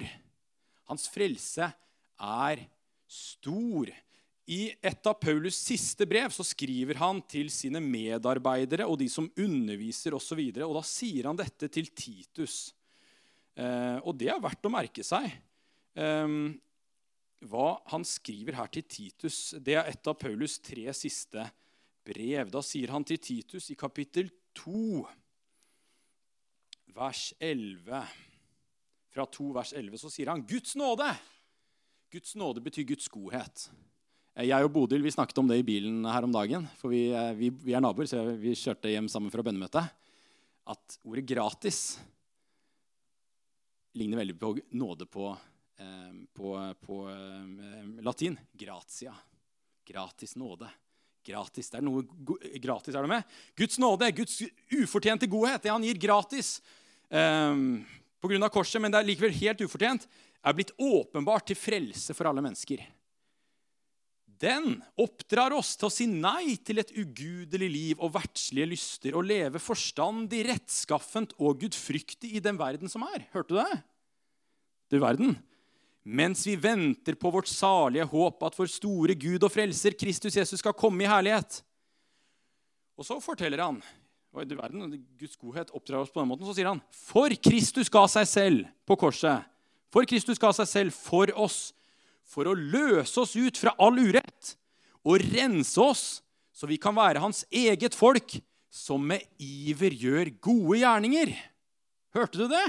[0.89, 1.73] Hans frelse
[2.19, 2.63] er
[3.09, 3.91] stor.
[4.49, 9.27] I et av Paulus' siste brev så skriver han til sine medarbeidere og de som
[9.37, 10.39] underviser osv.
[10.41, 12.55] Og, og da sier han dette til Titus.
[13.53, 15.27] Eh, og det er verdt å merke seg.
[15.93, 16.33] Eh,
[17.49, 21.45] hva han skriver her til Titus, det er et av Paulus tre siste
[22.07, 22.49] brev.
[22.49, 25.03] Da sier han til Titus i kapittel 2,
[26.97, 28.01] vers 11
[29.09, 31.07] Fra 2 vers 11 så sier han Guds nåde.
[32.13, 33.69] Guds nåde betyr Guds godhet.
[34.39, 36.67] Eh, jeg og Bodil vi snakket om det i bilen her om dagen.
[36.79, 39.91] For vi, eh, vi, vi er naboer, så vi kjørte hjem sammen fra bønnemøtet.
[40.69, 41.99] At ordet 'gratis'
[43.97, 45.35] ligner veldig på nåde på,
[45.79, 46.51] eh, på,
[46.85, 46.97] på
[48.05, 48.37] latin.
[48.53, 49.13] Gratia.
[49.85, 50.69] Gratis nåde.
[51.25, 51.69] Gratis.
[51.69, 52.05] Det er noe
[52.61, 53.23] gratis, er du med?
[53.57, 54.39] Guds nåde, Guds
[54.71, 56.61] ufortjente godhet, det han gir gratis
[57.09, 57.83] um,
[58.21, 58.49] pga.
[58.49, 60.07] korset, men det er likevel helt ufortjent,
[60.41, 62.85] er blitt åpenbart til frelse for alle mennesker
[64.39, 69.27] den oppdrar oss til å si nei til et ugudelig liv og verdslige lyster og
[69.27, 73.27] leve forstandig, rettskaffent og gudfryktig i den verden som er.
[73.33, 73.79] Hørte du det?
[74.89, 75.35] Du verden.
[76.07, 80.63] Mens vi venter på vårt salige håp at vår store Gud og frelser Kristus Jesus
[80.63, 81.59] skal komme i herlighet.
[82.99, 83.83] Og så forteller han
[84.29, 88.05] du verden, Guds godhet oppdrar oss på den måten, så sier han For Kristus ga
[88.07, 89.43] seg selv på korset.
[89.89, 91.71] For Kristus ga seg selv for oss
[92.29, 94.53] for å løse oss ut fra all urett
[95.07, 96.03] og rense oss,
[96.53, 98.37] så vi kan være hans eget folk,
[98.69, 101.31] som med iver gjør gode gjerninger.
[102.13, 102.67] Hørte du det?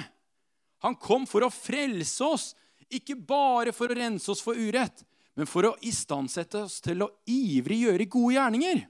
[0.81, 2.47] Han kom for å frelse oss,
[2.89, 5.05] ikke bare for å rense oss for urett,
[5.37, 8.81] men for å istandsette oss til å ivrig gjøre gode gjerninger.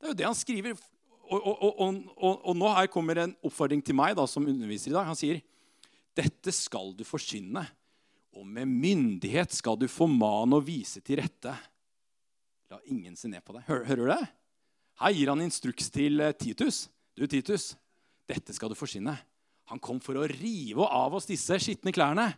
[0.00, 0.80] Det er jo det han skriver.
[1.24, 4.96] Og, og, og, og nå her kommer en oppfordring til meg da, som underviser i
[4.96, 5.08] dag.
[5.08, 5.40] Han sier,
[6.14, 7.64] 'Dette skal du forkynne.'
[8.34, 11.52] Og med myndighet skal du formane og vise til rette.
[12.70, 13.66] La ingen se ned på deg.
[13.68, 14.24] Hører, hører du det?
[15.02, 16.88] Her gir han instruks til eh, Titus.
[17.14, 17.72] Du, Titus,
[18.30, 19.14] dette skal du forsyne.
[19.70, 22.28] Han kom for å rive av oss disse skitne klærne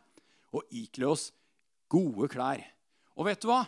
[0.54, 1.30] og ikle oss
[1.90, 2.62] gode klær.
[3.16, 3.64] Og vet du hva?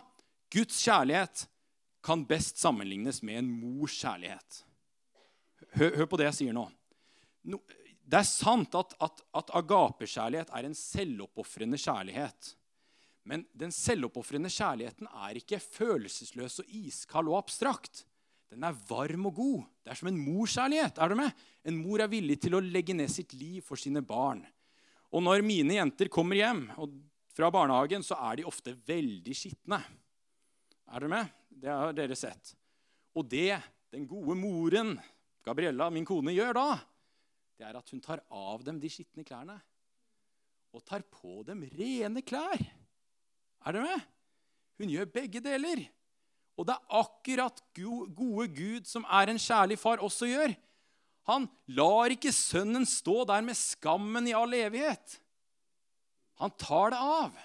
[0.53, 1.45] Guds kjærlighet
[2.05, 4.63] kan best sammenlignes med en mors kjærlighet.
[5.75, 6.65] Hør, hør på det jeg sier nå.
[7.49, 7.59] No,
[8.09, 12.53] det er sant at, at, at agapekjærlighet er en selvoppofrende kjærlighet.
[13.29, 18.05] Men den selvoppofrende kjærligheten er ikke følelsesløs og iskald og abstrakt.
[18.49, 19.67] Den er varm og god.
[19.83, 20.97] Det er som en morskjærlighet.
[20.97, 21.43] er du med?
[21.63, 24.41] En mor er villig til å legge ned sitt liv for sine barn.
[25.13, 26.65] Og når mine jenter kommer hjem
[27.35, 29.83] fra barnehagen, så er de ofte veldig skitne.
[30.89, 31.35] Er dere med?
[31.49, 32.55] Det har dere sett.
[33.13, 33.59] Og det
[33.93, 34.95] den gode moren,
[35.45, 36.67] Gabriella, min kone, gjør da,
[37.59, 39.57] det er at hun tar av dem de skitne klærne
[40.71, 42.61] og tar på dem rene klær.
[43.65, 44.03] Er dere med?
[44.79, 45.81] Hun gjør begge deler.
[46.59, 50.53] Og det er akkurat gode Gud, som er en kjærlig far, også gjør.
[51.29, 55.17] Han lar ikke sønnen stå der med skammen i all evighet.
[56.39, 57.35] Han tar det av.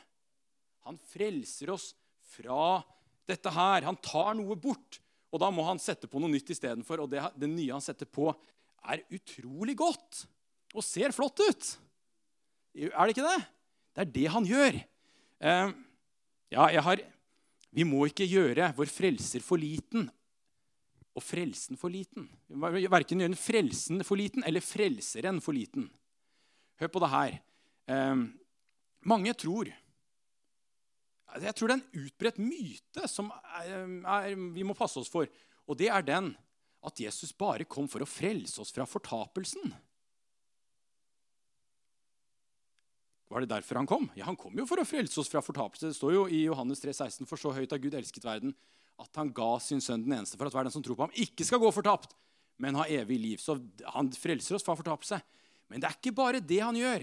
[0.87, 1.93] Han frelser oss
[2.35, 2.83] fra
[3.27, 3.87] dette her.
[3.89, 5.01] Han tar noe bort,
[5.33, 7.03] og da må han sette på noe nytt istedenfor.
[7.05, 8.31] Og det, det nye han setter på,
[8.93, 10.25] er utrolig godt
[10.75, 11.71] og ser flott ut.
[12.75, 13.41] Er det ikke det?
[13.95, 14.79] Det er det han gjør.
[15.45, 15.75] Eh,
[16.55, 17.03] ja, jeg har
[17.75, 20.07] Vi må ikke gjøre vår frelser for liten
[21.15, 22.29] og frelsen for liten.
[22.51, 25.89] Verken gjøre frelsen for liten eller frelseren for liten.
[26.79, 27.39] Hør på det her.
[27.91, 28.23] Eh,
[29.05, 29.73] mange tror
[31.35, 35.27] Jeg tror det er en utbredt myte som er, er, vi må passe oss for.
[35.67, 36.31] Og det er den
[36.85, 39.73] at Jesus bare kom for å frelse oss fra fortapelsen.
[43.33, 44.11] Var det derfor han kom?
[44.15, 45.89] Ja, Han kom jo for å frelse oss fra fortapelse.
[45.91, 48.55] Det står jo i Johannes 3, 16, For så høyt har Gud elsket verden,
[49.01, 51.17] at han ga sin sønn den eneste for at hver den som tror på ham,
[51.19, 52.15] ikke skal gå fortapt,
[52.63, 53.43] men ha evig liv.
[53.43, 53.57] Så
[53.91, 55.19] han frelser oss fra fortapelse.
[55.73, 57.03] Men det er ikke bare det han gjør.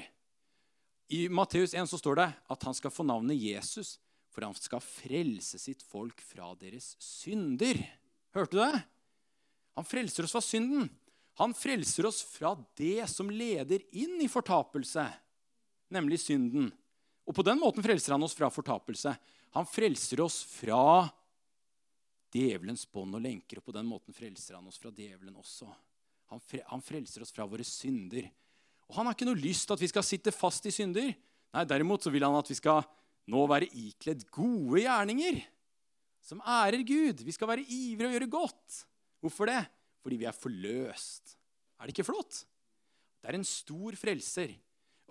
[1.12, 3.98] I Matteus 1 så står det at han skal få navnet Jesus,
[4.32, 7.82] for han skal frelse sitt folk fra deres synder.
[8.32, 8.84] Hørte du det?
[9.78, 10.90] Han frelser oss fra synden.
[11.40, 15.06] Han frelser oss fra det som leder inn i fortapelse,
[15.94, 16.68] nemlig synden.
[17.26, 19.14] Og på den måten frelser han oss fra fortapelse.
[19.56, 21.08] Han frelser oss fra
[22.32, 25.70] djevelens bånd og lenker, og på den måten frelser han oss fra djevelen også.
[26.32, 28.30] Han, frelser oss fra våre synder.
[28.88, 31.12] Og han har ikke noe lyst til at vi skal sitte fast i synder.
[31.52, 32.86] Nei, Derimot så vil han at vi skal
[33.32, 35.42] nå være ikledd gode gjerninger
[36.24, 37.24] som ærer Gud.
[37.26, 38.80] Vi skal være ivrige og gjøre godt.
[39.22, 39.62] Hvorfor det?
[40.02, 41.36] Fordi vi er forløst.
[41.80, 42.44] Er det ikke flott?
[43.22, 44.54] Det er en stor frelser.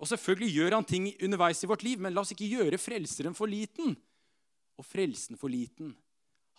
[0.01, 3.37] Og selvfølgelig gjør han ting underveis i vårt liv, men la oss ikke gjøre frelseren
[3.37, 3.95] for liten.
[4.79, 5.93] Og frelsen for liten.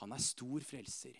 [0.01, 1.17] Han er stor frelser.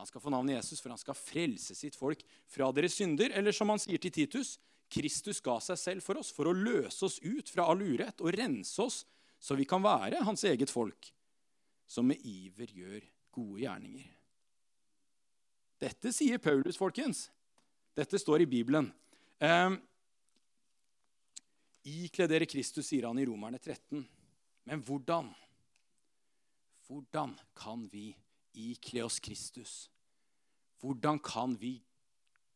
[0.00, 3.32] Han skal få navnet Jesus, for han skal frelse sitt folk fra deres synder.
[3.36, 4.58] Eller som han sier til Titus,
[4.90, 8.34] Kristus ga seg selv for oss for å løse oss ut fra all urett og
[8.34, 9.04] rense oss
[9.40, 11.08] så vi kan være hans eget folk,
[11.88, 14.19] som med iver gjør gode gjerninger.
[15.80, 17.30] Dette sier Paulus, folkens.
[17.96, 18.90] Dette står i Bibelen.
[19.40, 19.70] Eh,
[21.88, 24.02] Ikle dere Kristus, sier han i Romerne 13.
[24.68, 25.30] Men hvordan?
[26.84, 28.10] Hvordan kan vi
[28.60, 29.88] ikle oss Kristus?
[30.82, 31.78] Hvordan kan vi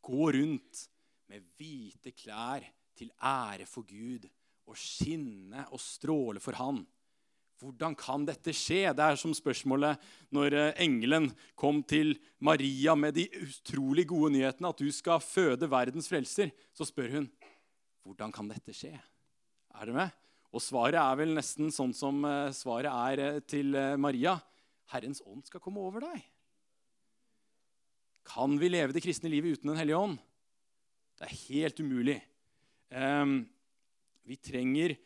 [0.04, 0.82] gå rundt
[1.32, 4.28] med hvite klær til ære for Gud
[4.68, 6.84] og skinne og stråle for Han?
[7.62, 8.88] Hvordan kan dette skje?
[8.96, 10.02] Det er som spørsmålet
[10.34, 15.70] når eh, engelen kom til Maria med de utrolig gode nyhetene at du skal føde
[15.70, 16.50] verdens frelser.
[16.74, 17.30] Så spør hun
[18.04, 18.92] hvordan kan dette skje?
[19.74, 20.10] Er du med?
[20.54, 24.36] Og svaret er vel nesten sånn som eh, svaret er eh, til Maria.
[24.92, 26.20] Herrens ånd skal komme over deg.
[28.24, 30.18] Kan vi leve det kristne livet uten Den hellige ånd?
[31.14, 32.18] Det er helt umulig.
[32.90, 33.44] Um,
[34.24, 34.96] vi trenger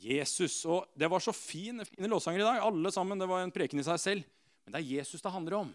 [0.00, 0.64] Jesus.
[0.66, 2.62] Og Det var så fine, fine låtsanger i dag.
[2.62, 4.24] alle sammen, Det var en preken i seg selv.
[4.64, 5.74] Men det er Jesus det handler om.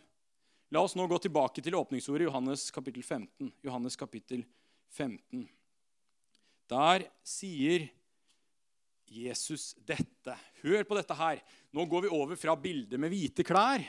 [0.71, 3.51] La oss nå gå tilbake til åpningsordet Johannes kapittel 15.
[3.63, 4.43] Johannes kapittel
[4.93, 5.47] 15.
[6.69, 7.89] Der sier
[9.09, 10.35] Jesus dette.
[10.61, 11.41] Hør på dette her.
[11.73, 13.81] Nå går vi over fra bildet med hvite klær,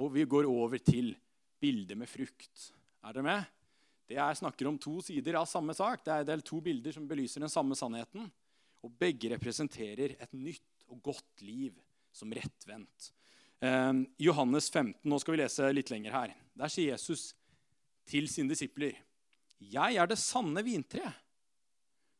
[0.00, 1.12] og vi går over til
[1.60, 2.70] bildet med frukt.
[3.04, 3.44] Er dere med?
[4.08, 6.00] Det er snakker om to sider av samme sak.
[6.04, 8.30] Det er, det er to bilder som belyser den samme sannheten.
[8.86, 11.76] Og begge representerer et nytt og godt liv
[12.12, 13.10] som rettvendt.
[13.60, 13.92] Eh,
[14.24, 16.34] Johannes 15, nå skal vi lese litt lenger her.
[16.56, 17.30] Der sier Jesus
[18.08, 18.96] til sine disipler.:
[19.60, 21.04] Jeg er det sanne vintre,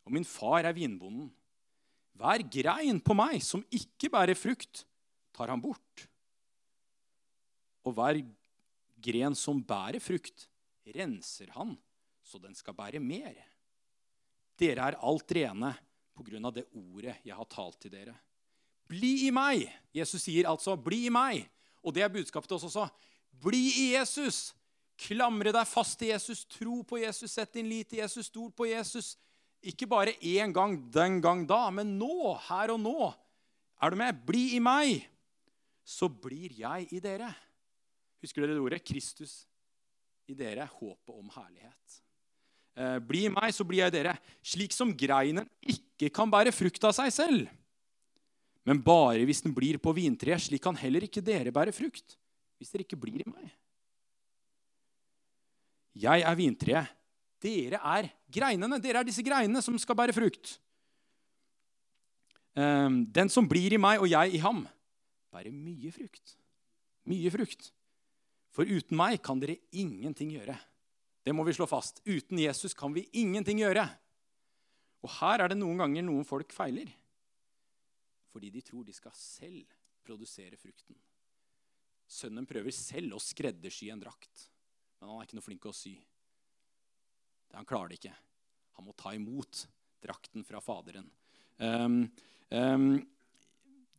[0.05, 1.31] og min far er vinbonden.
[2.21, 4.85] Hver grein på meg som ikke bærer frukt,
[5.33, 6.05] tar han bort.
[7.89, 8.21] Og hver
[9.01, 10.51] gren som bærer frukt,
[10.85, 11.79] renser han
[12.31, 13.35] så den skal bære mer.
[14.61, 15.73] Dere er alt rene
[16.45, 18.15] av det ordet jeg har talt til dere.
[18.91, 19.69] Bli i meg!
[19.95, 21.47] Jesus sier altså 'bli i meg'.
[21.83, 22.89] Og det er budskapet til oss også.
[23.41, 24.55] Bli i Jesus!
[25.01, 28.67] Klamre deg fast til Jesus, tro på Jesus, sett din lit til Jesus, stol på
[28.69, 29.17] Jesus.
[29.63, 33.13] Ikke bare én gang den gang da, men nå, her og nå.
[33.81, 34.21] Er du med?
[34.27, 35.07] Bli i meg,
[35.85, 37.31] så blir jeg i dere.
[38.21, 38.85] Husker dere det ordet?
[38.85, 39.47] Kristus
[40.29, 42.03] i dere, håpet om herlighet.
[42.81, 44.15] Eh, bli meg, så blir jeg dere.
[44.41, 47.51] Slik som greinen ikke kan bære frukt av seg selv,
[48.65, 52.17] men bare hvis den blir på vintreet, slik kan heller ikke dere bære frukt
[52.61, 53.53] hvis dere ikke blir i meg.
[56.01, 56.97] Jeg er vintreet.
[57.41, 58.77] Dere er greinene.
[58.85, 60.59] Dere er disse greinene som skal bære frukt.
[62.53, 64.67] Ehm, den som blir i meg og jeg i ham,
[65.33, 66.37] bærer mye frukt.
[67.09, 67.71] Mye frukt.
[68.53, 70.59] For uten meg kan dere ingenting gjøre.
[71.25, 72.01] Det må vi slå fast.
[72.05, 73.85] Uten Jesus kan vi ingenting gjøre.
[75.05, 76.89] Og her er det noen ganger noen folk feiler.
[78.31, 80.97] Fordi de tror de skal selv produsere frukten.
[82.11, 84.49] Sønnen prøver selv å skreddersy en drakt,
[84.99, 85.93] men han er ikke noe flink til å sy.
[87.55, 88.17] Han klarer det ikke.
[88.79, 89.65] Han må ta imot
[90.03, 91.07] drakten fra Faderen.
[91.61, 92.03] Um,
[92.51, 92.93] um,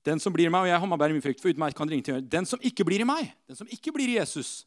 [0.08, 1.98] den som blir i meg, og jeg har mye frykt for uten meg kan det
[1.98, 2.30] ingenting gjøre.
[2.36, 4.66] Den som ikke blir i meg, den som ikke blir i Jesus,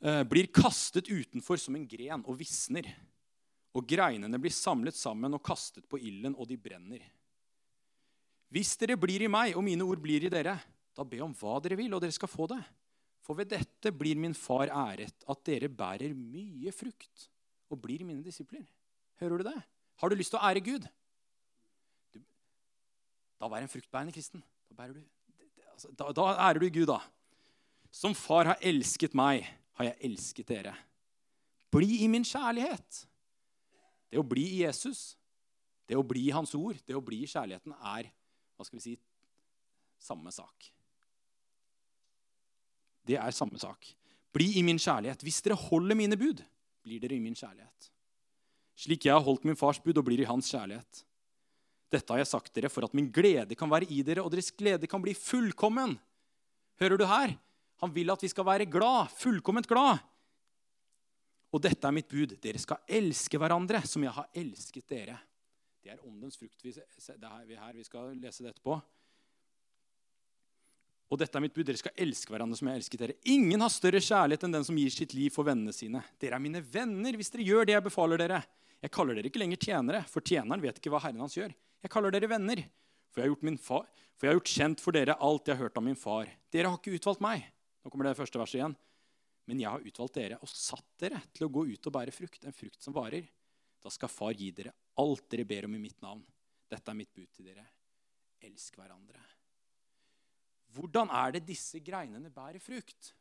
[0.00, 2.88] blir kastet utenfor som en gren og visner.
[3.76, 7.04] Og greinene blir samlet sammen og kastet på ilden, og de brenner.
[8.50, 10.56] Hvis dere blir i meg, og mine ord blir i dere,
[10.96, 12.60] da be om hva dere vil, og dere skal få det.
[13.22, 17.28] For ved dette blir min far æret, at dere bærer mye frukt
[17.70, 18.64] og blir mine disipler.
[19.22, 19.60] Hører du det?
[20.00, 20.88] Har du lyst til å ære Gud?
[22.10, 22.18] Du,
[23.38, 24.42] da vær en fruktbærende kristen.
[24.74, 24.98] Da, du,
[25.70, 26.98] altså, da, da ærer du Gud, da.
[27.94, 29.46] Som far har elsket meg
[29.80, 30.74] har jeg elsket dere.
[31.72, 33.04] Bli i min kjærlighet.
[34.10, 35.14] Det å bli i Jesus,
[35.88, 38.10] det å bli i Hans ord, det å bli i kjærligheten, er
[38.58, 38.96] hva skal vi si,
[40.02, 40.68] samme sak.
[43.08, 43.88] Det er samme sak.
[44.34, 45.22] Bli i min kjærlighet.
[45.24, 46.42] Hvis dere holder mine bud,
[46.84, 47.88] blir dere i min kjærlighet.
[48.78, 51.04] Slik jeg har holdt min fars bud og blir i hans kjærlighet.
[51.90, 54.52] Dette har jeg sagt dere for at min glede kan være i dere, og deres
[54.54, 55.96] glede kan bli fullkommen.
[56.80, 57.34] Hører du her?
[57.80, 60.00] Han vil at vi skal være glad, fullkomment glad.
[61.50, 62.36] Og dette er mitt bud.
[62.42, 65.16] Dere skal elske hverandre som jeg har elsket dere.
[65.80, 66.60] Det er åndens frukt.
[66.62, 68.76] Vi, er her vi skal lese det etterpå.
[71.10, 71.66] Og dette er mitt bud.
[71.66, 73.16] Dere skal elske hverandre som jeg har elsket dere.
[73.32, 76.04] Ingen har større kjærlighet enn den som gir sitt liv for vennene sine.
[76.22, 78.44] Dere er mine venner hvis dere gjør det jeg befaler dere.
[78.80, 81.50] Jeg kaller dere ikke lenger tjenere, for tjeneren vet ikke hva Herren hans gjør.
[81.84, 82.62] Jeg kaller dere venner,
[83.10, 85.66] for jeg har gjort, far, for jeg har gjort kjent for dere alt jeg har
[85.66, 86.30] hørt av min far.
[86.52, 87.44] Dere har ikke utvalgt meg,
[87.80, 88.76] nå kommer det første verset igjen.
[89.48, 92.44] Men jeg har utvalgt dere og satt dere til å gå ut og bære frukt,
[92.44, 93.26] en frukt som varer.
[93.80, 96.22] Da skal Far gi dere alt dere ber om i mitt navn.
[96.70, 97.64] Dette er mitt bud til dere.
[98.46, 99.22] Elsk hverandre.
[100.70, 103.14] Hvordan er det disse greinene bærer frukt?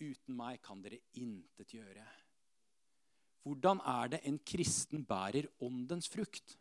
[0.00, 2.04] Uten meg kan dere intet gjøre.
[3.46, 6.56] Hvordan er det en kristen bærer åndens frukt?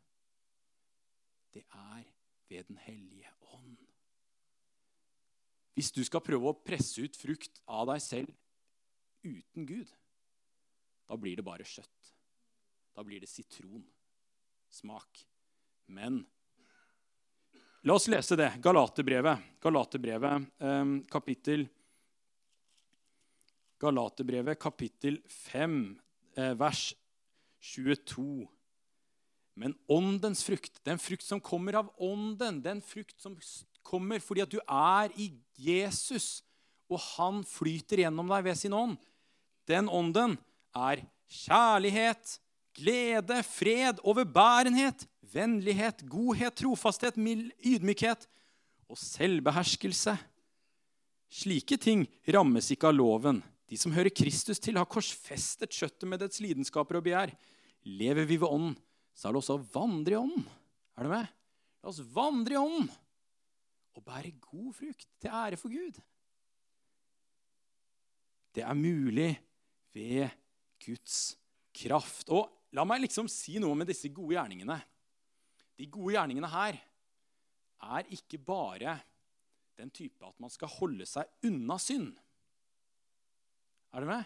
[1.52, 2.06] Det er
[2.50, 3.94] ved Den hellige ånd.
[5.76, 8.32] Hvis du skal prøve å presse ut frukt av deg selv
[9.26, 9.90] uten Gud,
[11.06, 12.12] da blir det bare kjøtt.
[12.96, 15.26] Da blir det sitronsmak.
[15.92, 16.24] Men
[17.84, 18.54] la oss lese det.
[18.64, 21.68] Galaterbrevet, Galaterbrevet eh, kapittel
[23.84, 26.00] Galaterbrevet kapittel 5,
[26.38, 26.94] eh, vers
[27.60, 28.48] 22.
[29.54, 33.36] Men åndens frukt, den frukt som kommer av ånden, den frukt som
[33.86, 36.41] kommer fordi at du er i Jesus,
[36.91, 38.98] og han flyter gjennom deg ved sin ånd,
[39.69, 40.36] den ånden
[40.78, 42.38] er kjærlighet,
[42.76, 48.28] glede, fred, overbærenhet, vennlighet, godhet, trofasthet, mild ydmykhet
[48.91, 50.13] og selvbeherskelse.
[51.36, 53.41] Slike ting rammes ikke av loven.
[53.65, 57.34] De som hører Kristus til, har korsfestet kjøttet med dets lidenskaper og begjær.
[57.86, 58.76] Lever vi ved ånden,
[59.17, 60.45] så er det også å vandre i ånden.
[60.95, 61.34] Er du med?
[61.82, 62.91] La oss vandre i ånden
[63.95, 66.01] og bære god frukt til ære for Gud.
[68.55, 69.31] Det er mulig
[69.95, 70.29] ved
[70.86, 71.36] Guds
[71.75, 72.29] kraft.
[72.29, 74.77] Og la meg liksom si noe med disse gode gjerningene.
[75.75, 76.79] De gode gjerningene her
[77.95, 78.99] er ikke bare
[79.75, 82.13] den type at man skal holde seg unna synd.
[83.95, 84.23] Er du med?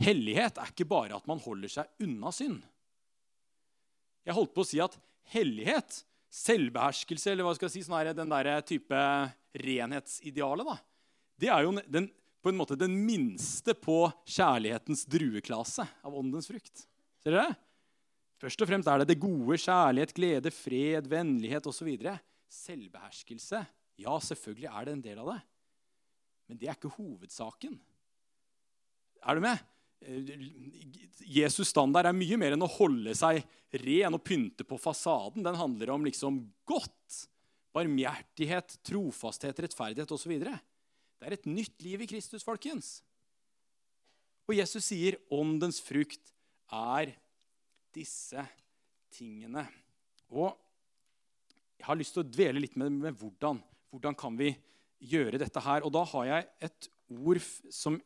[0.00, 2.60] Hellighet er ikke bare at man holder seg unna synd.
[4.24, 4.96] Jeg holdt på å si at
[5.32, 9.00] hellighet, selvbeherskelse, eller hva skal jeg si, sånn her, den der type
[9.60, 10.76] renhetsidealet, da,
[11.40, 12.06] det er jo den,
[12.40, 16.86] på en måte den minste på kjærlighetens drueklase av åndens frukt.
[17.20, 17.56] Ser dere?
[18.40, 21.90] Først og fremst er det det gode, kjærlighet, glede, fred, vennlighet osv.
[22.50, 23.60] Selvbeherskelse.
[24.00, 25.40] Ja, selvfølgelig er det en del av det.
[26.48, 27.76] Men det er ikke hovedsaken.
[29.20, 29.60] Er du med?
[30.00, 33.42] Jesus' standard er mye mer enn å holde seg
[33.82, 35.44] ren og pynte på fasaden.
[35.44, 37.26] Den handler om liksom godt.
[37.76, 40.32] Barmhjertighet, trofasthet, rettferdighet osv.
[40.40, 42.98] Det er et nytt liv i Kristus, folkens.
[44.48, 46.32] Og Jesus sier åndens frukt
[46.74, 47.12] er
[47.94, 48.42] disse
[49.14, 49.66] tingene.
[50.30, 50.50] Og
[51.78, 53.60] jeg har lyst til å dvele litt med, med hvordan.
[53.90, 54.50] Hvordan kan vi
[55.12, 55.86] gjøre dette her?
[55.86, 57.40] Og da har jeg et ord
[57.72, 58.00] som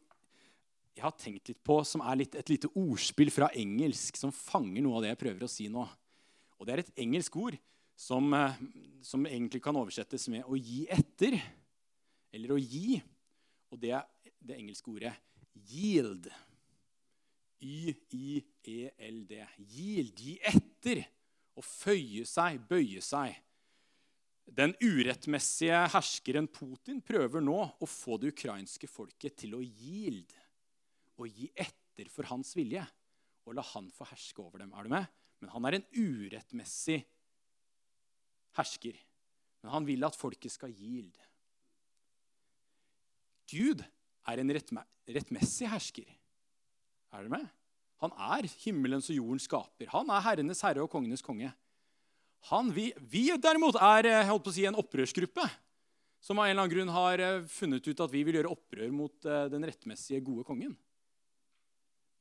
[0.94, 4.85] jeg har tenkt litt på, som er litt, et lite ordspill fra engelsk som fanger
[4.85, 5.85] noe av det jeg prøver å si nå.
[6.59, 7.59] Og Det er et engelsk ord
[7.96, 8.54] som, eh,
[9.02, 11.42] som egentlig kan oversettes med 'å gi etter',
[12.33, 13.02] eller 'å gi'.
[13.72, 14.07] Og det er
[14.40, 15.14] det engelske ordet
[15.57, 16.30] 'yield'.
[17.61, 19.46] Y-i-e-l-d.
[19.59, 20.20] Yield.
[20.20, 21.07] Gi etter.
[21.57, 23.35] Å føye seg, bøye seg.
[24.44, 30.35] Den urettmessige herskeren Putin prøver nå å få det ukrainske folket til å yield
[31.20, 32.85] og gi etter for hans vilje
[33.44, 34.72] og la han få herske over dem.
[34.72, 35.09] Er du med?
[35.42, 37.03] Men han er en urettmessig
[38.59, 38.96] hersker.
[39.62, 41.16] Men han vil at folket skal yield.
[43.50, 46.09] Gud er en rettmessig hersker.
[47.14, 47.44] Er du med?
[48.03, 49.90] Han er himmelens og jordens skaper.
[49.92, 51.53] Han er herrenes herre og kongenes konge.
[52.50, 55.46] Han, vi, vi, derimot er eh, å si, en opprørsgruppe
[56.24, 58.90] som av en eller annen grunn har eh, funnet ut at vi vil gjøre opprør
[58.92, 60.74] mot eh, den rettmessige, gode kongen.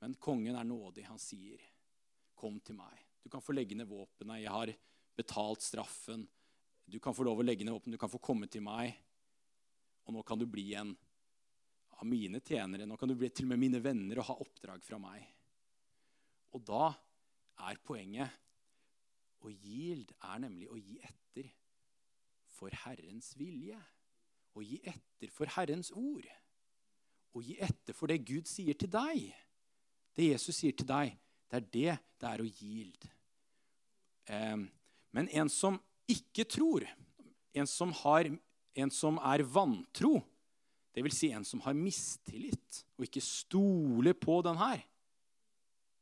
[0.03, 1.05] Men kongen er nådig.
[1.07, 1.61] Han sier,
[2.35, 3.05] 'Kom til meg.
[3.23, 4.41] Du kan få legge ned våpenet.
[4.41, 4.73] Jeg har
[5.15, 6.27] betalt straffen.
[6.85, 7.91] Du kan få lov å legge ned våpenet.
[7.91, 8.97] Du kan få komme til meg.
[10.05, 10.97] Og nå kan du bli en
[11.89, 12.85] av mine tjenere.
[12.85, 15.23] Nå kan du bli til og med mine venner og ha oppdrag fra meg.
[16.51, 16.93] Og da
[17.69, 18.29] er poenget
[19.43, 21.49] Å gild er nemlig å gi etter
[22.47, 23.79] for Herrens vilje.
[24.55, 26.27] Å gi etter for Herrens ord.
[27.33, 29.33] Å gi etter for det Gud sier til deg.
[30.13, 31.15] Det Jesus sier til deg,
[31.49, 33.07] det er det det er å gild.
[35.13, 36.85] Men en som ikke tror,
[37.53, 38.29] en som, har,
[38.75, 40.17] en som er vantro,
[40.93, 41.17] dvs.
[41.17, 44.83] Si en som har mistillit og ikke stoler på den her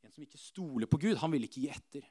[0.04, 2.06] En som ikke stoler på Gud, han vil ikke gi etter.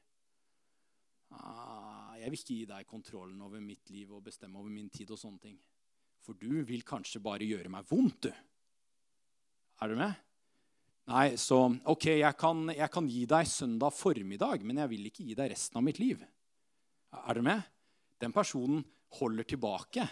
[1.34, 5.10] Ah, jeg vil ikke gi deg kontrollen over mitt liv og bestemme over min tid.
[5.10, 5.58] og sånne ting.
[6.22, 8.32] For du vil kanskje bare gjøre meg vondt, du.
[9.82, 10.14] Er du med?
[11.10, 15.24] Nei, så OK, jeg kan, jeg kan, gi deg søndag formiddag, men jeg vil ikke
[15.26, 16.20] gi deg resten av mitt liv.
[17.18, 17.64] Er du med?
[18.22, 18.84] Den personen
[19.18, 20.04] holder tilbake.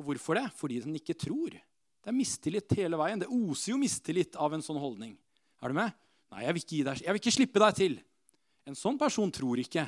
[0.00, 0.46] Og hvorfor det?
[0.56, 1.52] Fordi den ikke tror.
[1.52, 3.20] Det er mistillit hele veien.
[3.20, 5.12] Det oser jo mistillit av en sånn holdning.
[5.60, 5.92] Er du med?
[6.32, 7.98] Nei, jeg vil ikke, deg, jeg vil ikke slippe deg til.
[8.66, 9.84] En sånn person tror ikke.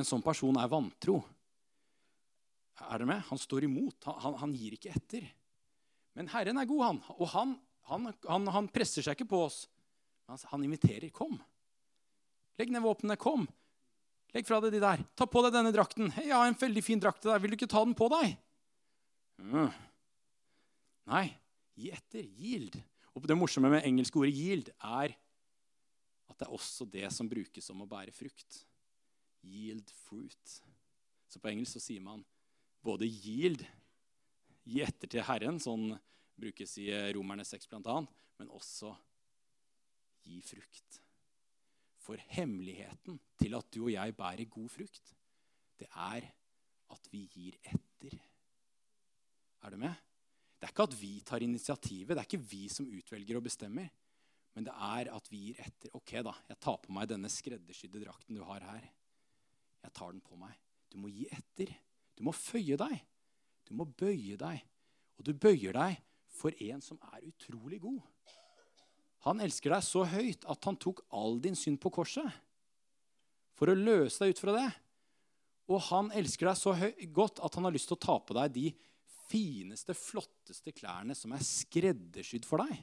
[0.00, 1.18] En sånn person er vantro.
[2.86, 3.20] Er du med?
[3.28, 3.98] Han står imot.
[4.08, 5.28] Han, han, han gir ikke etter.
[6.16, 7.02] Men Herren er god, han.
[7.18, 9.60] Og han, han presser seg ikke på oss.
[10.30, 11.08] Han inviterer.
[11.14, 11.38] Kom.
[12.60, 13.18] Legg ned våpnene.
[13.20, 13.48] Kom.
[14.34, 15.02] Legg fra deg de der.
[15.18, 16.10] Ta på deg denne drakten.
[16.14, 17.42] Hei, jeg har en veldig fin drakt til deg.
[17.42, 18.36] Vil du ikke ta den på deg?
[19.40, 19.72] Mm.
[21.10, 21.26] Nei,
[21.80, 22.22] gi etter.
[22.22, 22.78] Yield.
[23.16, 25.16] Og det morsomme med engelske ordet 'yield' er
[26.30, 28.62] at det er også det som brukes om å bære frukt.
[29.42, 30.60] Yield fruit.
[31.26, 32.22] Så på engelsk så sier man
[32.86, 33.66] både 'yield',
[34.64, 35.98] gi etter til Herren, sånn
[36.38, 37.98] brukes i Romerne 6 bl.a.,
[38.38, 38.94] men også
[40.24, 41.00] gi frukt.
[42.00, 45.14] For hemmeligheten til at du og jeg bærer god frukt,
[45.80, 46.28] det er
[46.90, 48.16] at vi gir etter.
[49.62, 49.94] Er du med?
[50.60, 53.88] Det er ikke at vi tar initiativet, det er ikke vi som utvelger og bestemmer.
[54.54, 55.92] Men det er at vi gir etter.
[55.96, 58.88] Ok, da, jeg tar på meg denne skreddersydde drakten du har her.
[59.80, 60.56] Jeg tar den på meg.
[60.90, 61.70] Du må gi etter.
[62.18, 62.96] Du må føye deg.
[63.68, 64.64] Du må bøye deg.
[65.16, 66.00] Og du bøyer deg
[66.34, 68.00] for en som er utrolig god.
[69.26, 72.28] Han elsker deg så høyt at han tok all din synd på korset
[73.60, 74.68] for å løse deg ut fra det.
[75.70, 76.72] Og han elsker deg så
[77.12, 78.70] godt at han har lyst til å ta på deg de
[79.30, 82.80] fineste, flotteste klærne som er skreddersydd for deg.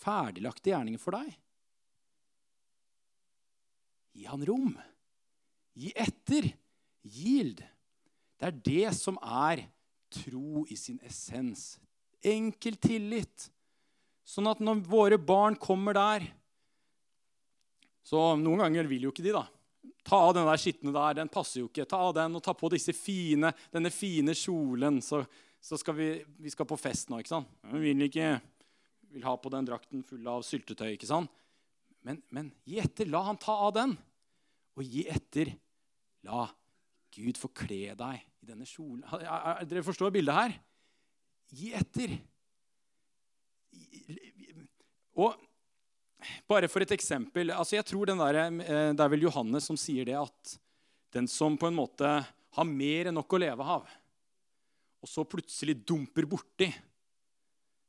[0.00, 1.28] Ferdiglagte gjerninger for deg.
[4.18, 4.72] Gi han rom.
[5.78, 6.48] Gi etter.
[7.08, 7.60] Yield.
[8.38, 9.62] Det er det som er
[10.12, 11.76] tro i sin essens.
[12.24, 13.46] Enkel tillit.
[14.28, 16.26] Sånn at når våre barn kommer der
[18.04, 19.44] Så noen ganger vil jo ikke de, da.
[20.04, 21.16] Ta av den der skitne der.
[21.18, 21.84] Den passer jo ikke.
[21.88, 25.02] Ta av den og ta på disse fine, denne fine kjolen.
[25.04, 25.20] Så,
[25.60, 26.06] så skal vi,
[26.40, 27.50] vi, skal på fest nå, ikke sant?
[27.68, 28.30] Vi vil ikke
[29.12, 31.32] vil ha på den drakten full av syltetøy, ikke sant?
[32.06, 33.08] Men, men gi etter.
[33.12, 33.92] La han ta av den.
[34.78, 35.52] Og gi etter.
[36.28, 36.46] La
[37.14, 39.04] Gud forkle deg i denne kjolen.
[39.68, 40.58] Dere forstår bildet her?
[41.58, 42.16] Gi etter.
[45.18, 45.36] Og
[46.50, 50.04] bare for et eksempel altså jeg tror der, eh, Det er vel Johannes som sier
[50.04, 50.58] det at
[51.12, 52.08] den som på en måte
[52.52, 53.86] har mer enn nok å leve av,
[55.00, 56.68] og så plutselig dumper borti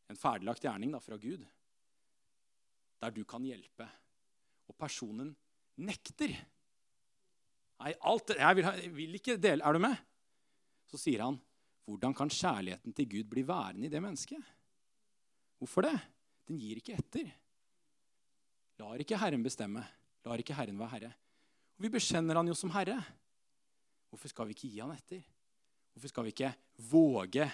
[0.09, 1.43] en ferdiglagt gjerning da, fra Gud,
[2.99, 3.87] der du kan hjelpe,
[4.69, 5.33] og personen
[5.79, 6.35] nekter
[7.79, 9.95] Nei, alt, jeg vil, vil ikke dele Er du med?
[10.91, 11.37] Så sier han,
[11.87, 14.43] 'Hvordan kan kjærligheten til Gud bli værende i det mennesket?'
[15.59, 15.95] Hvorfor det?
[16.49, 17.29] Den gir ikke etter.
[18.81, 19.83] Lar ikke Herren bestemme.
[20.25, 21.11] Lar ikke Herren være herre.
[21.77, 22.97] Og Vi bekjenner han jo som herre.
[24.09, 25.21] Hvorfor skal vi ikke gi han etter?
[25.93, 26.53] Hvorfor skal vi ikke
[26.89, 27.45] våge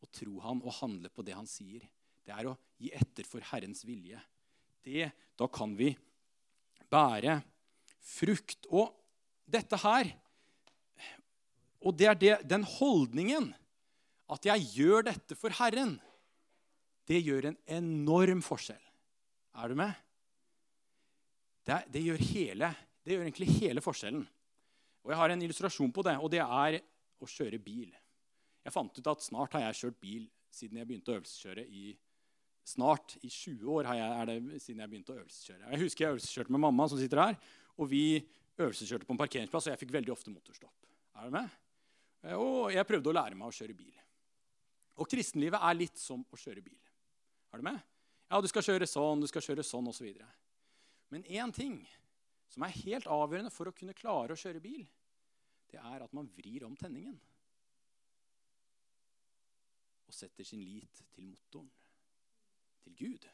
[0.00, 1.82] å tro han og handle på det han sier?
[2.22, 4.20] Det er å gi etter for Herrens vilje.
[4.86, 5.90] Det, Da kan vi
[6.90, 7.40] bære
[7.98, 8.66] frukt.
[8.70, 8.94] Og
[9.46, 10.16] dette her
[11.80, 13.54] Og det er det, den holdningen
[14.28, 15.94] at jeg gjør dette for Herren
[17.10, 18.82] det gjør en enorm forskjell.
[19.58, 19.94] Er du med?
[21.66, 22.68] Det, det, gjør hele,
[23.02, 24.22] det gjør egentlig hele forskjellen.
[25.02, 26.78] Og Jeg har en illustrasjon på det, og det er
[27.20, 27.90] å kjøre bil.
[28.62, 31.90] Jeg fant ut at snart har jeg kjørt bil siden jeg begynte å øvelseskjøre i
[32.70, 35.70] Snart, i 20 år har jeg, er det siden jeg begynte å øvelseskjøre.
[35.72, 37.38] Jeg husker jeg øvelseskjørte med mamma, som sitter her,
[37.80, 38.02] og vi
[38.60, 40.90] øvelseskjørte på en parkeringsplass, og jeg fikk veldig ofte motorstopp.
[41.18, 41.56] Er du med?
[42.36, 43.96] Og jeg prøvde å lære meg å kjøre bil.
[45.00, 46.78] Og kristenlivet er litt som å kjøre bil.
[47.50, 47.80] Er du med?
[48.30, 50.06] Ja, du skal kjøre sånn, du skal kjøre sånn osv.
[50.14, 50.28] Så
[51.10, 51.80] Men én ting
[52.50, 54.84] som er helt avgjørende for å kunne klare å kjøre bil,
[55.70, 57.16] det er at man vrir om tenningen.
[60.06, 61.70] Og setter sin lit til motoren,
[62.82, 63.26] til Gud.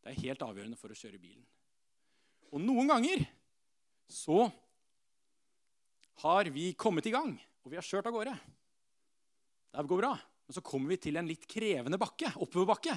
[0.00, 1.46] Det er helt avgjørende for å kjøre bilen.
[2.50, 3.22] Og noen ganger
[4.10, 4.44] så
[6.22, 8.34] har vi kommet i gang, og vi har kjørt av gårde.
[9.70, 10.12] Det går bra.
[10.46, 12.96] Men så kommer vi til en litt krevende bakke, oppoverbakke.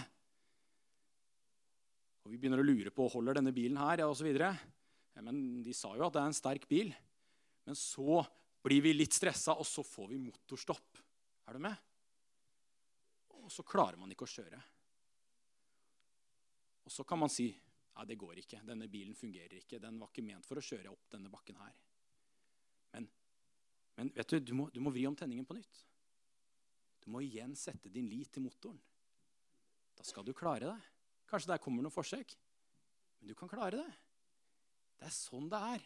[2.24, 4.30] Og vi begynner å lure på holder denne bilen her ja, osv.
[4.32, 4.54] Ja,
[5.22, 6.94] men de sa jo at det er en sterk bil.
[7.68, 8.22] Men så
[8.64, 11.02] blir vi litt stressa, og så får vi motorstopp.
[11.48, 11.76] Er du med?
[13.44, 14.60] Og så klarer man ikke å kjøre.
[16.88, 17.50] Og så kan man si
[17.94, 18.64] ja, det går ikke.
[18.66, 19.82] Denne bilen fungerer ikke.
[19.84, 21.76] Den var ikke ment for å kjøre opp denne bakken her.
[22.96, 23.10] Men,
[24.00, 25.84] men vet du, du må, du må vri om tenningen på nytt.
[27.04, 28.80] Du må igjen sette din lit til motoren.
[29.94, 30.93] Da skal du klare det.
[31.34, 32.36] Kanskje der kommer noen forsøk.
[33.18, 33.92] Men du kan klare det.
[35.02, 35.86] Det er sånn det er.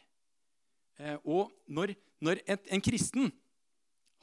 [1.00, 3.32] Eh, og når, når et, en kristen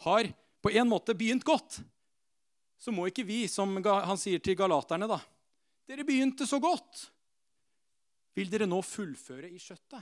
[0.05, 0.29] har
[0.61, 1.79] på en måte begynt godt,
[2.77, 5.23] så må ikke vi, som han sier til galaterne, da
[5.85, 7.03] Dere begynte så godt.
[8.37, 10.01] Vil dere nå fullføre i skjøttet?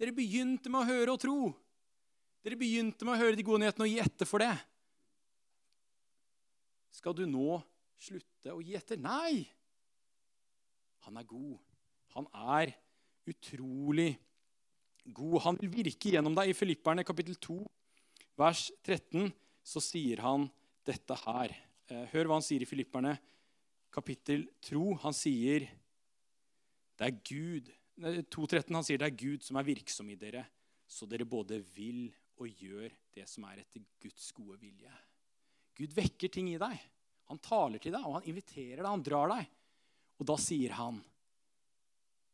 [0.00, 1.36] Dere begynte med å høre og tro.
[2.42, 4.50] Dere begynte med å høre de gode nyhetene og gi etter for det.
[6.98, 7.60] Skal du nå
[8.02, 8.98] slutte å gi etter?
[8.98, 9.46] Nei!
[11.06, 11.56] Han er god.
[12.16, 12.74] Han er
[13.30, 14.12] utrolig
[15.14, 15.40] god.
[15.46, 16.52] Han vil virke gjennom deg.
[16.52, 17.58] I Filipperne kapittel 2,
[18.40, 19.30] vers 13,
[19.62, 20.48] så sier han
[20.86, 21.54] dette her.
[21.90, 23.16] Eh, hør hva han sier i Filipperne
[23.94, 24.86] kapittel 2.
[25.04, 25.68] Han sier
[27.00, 27.70] det er Gud
[28.00, 30.44] 2.13 han sier det er Gud som er virksom i dere,
[30.88, 32.08] så dere både vil
[32.40, 34.92] og gjør det som er etter Guds gode vilje.
[35.76, 36.78] Gud vekker ting i deg.
[37.30, 39.50] Han taler til deg, og han inviterer deg, han drar deg.
[40.20, 41.00] Og da sier han,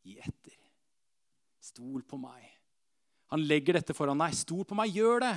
[0.07, 0.59] gi etter.
[1.63, 2.45] Stol på meg.
[3.33, 4.35] Han legger dette foran deg.
[4.39, 5.35] Stol på meg, gjør det.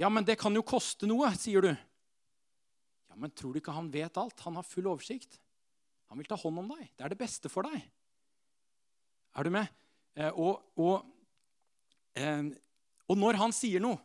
[0.00, 1.72] Ja, men det kan jo koste noe, sier du.
[1.72, 4.40] Ja, men tror du ikke han vet alt?
[4.44, 5.38] Han har full oversikt.
[6.12, 6.84] Han vil ta hånd om deg.
[6.92, 7.80] Det er det beste for deg.
[9.36, 9.72] Er du med?
[10.16, 11.04] Eh, og, og,
[12.16, 12.44] eh,
[13.08, 13.98] og, når han sier noe,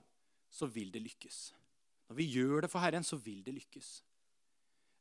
[0.51, 1.41] så vil det lykkes.
[2.11, 3.91] Når vi gjør det for Herren, så vil det lykkes.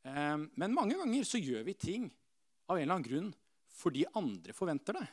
[0.06, 2.08] Eh, men mange ganger så gjør vi ting
[2.70, 3.30] av en eller annen grunn
[3.80, 5.06] fordi andre forventer det.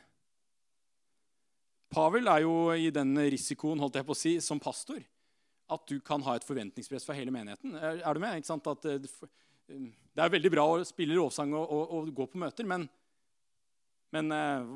[1.93, 4.99] Pavel er jo i den risikoen holdt jeg på å si, som pastor
[5.71, 7.75] at du kan ha et forventningspress for hele menigheten.
[7.75, 8.43] Er, du med?
[8.43, 8.87] At,
[9.67, 12.87] det er veldig bra å spille lovsang og, og, og gå på møter, men
[14.15, 14.67] men eh,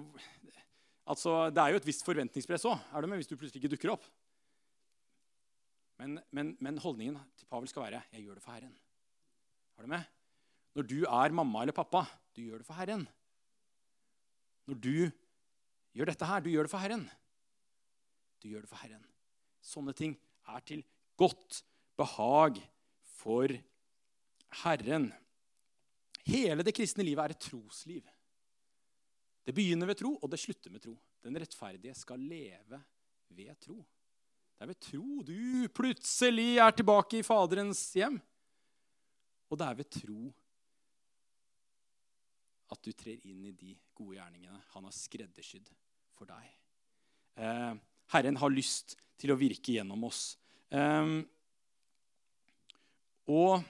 [1.07, 3.75] altså, det er jo et visst forventningspress òg, er du med, hvis du plutselig ikke
[3.75, 4.07] dukker opp.
[6.01, 8.79] Men, men, men, holdningen til Pavel skal være 'jeg gjør det for Herren'.
[9.81, 10.09] Er du med?
[10.77, 12.03] Når du er mamma eller pappa,
[12.37, 13.01] du gjør det for Herren.
[14.69, 15.09] Når du
[15.97, 17.07] gjør dette her, du gjør det for Herren.
[18.37, 19.01] Du gjør det for Herren.
[19.57, 20.13] Sånne ting
[20.53, 20.85] er til
[21.17, 21.63] godt
[21.97, 22.61] behag
[23.17, 23.57] for
[24.61, 25.09] Herren.
[26.29, 28.05] Hele det kristne livet er et trosliv.
[29.41, 30.93] Det begynner ved tro, og det slutter med tro.
[31.25, 32.85] Den rettferdige skal leve
[33.33, 33.81] ved tro.
[33.81, 38.21] Det er ved tro du plutselig er tilbake i Faderens hjem.
[39.51, 40.21] Og det er ved tro
[42.71, 45.67] at du trer inn i de gode gjerningene han har skreddersydd
[46.15, 46.47] for deg.
[47.35, 47.73] Eh,
[48.15, 50.37] Herren har lyst til å virke gjennom oss.
[50.71, 51.19] Eh,
[53.31, 53.67] og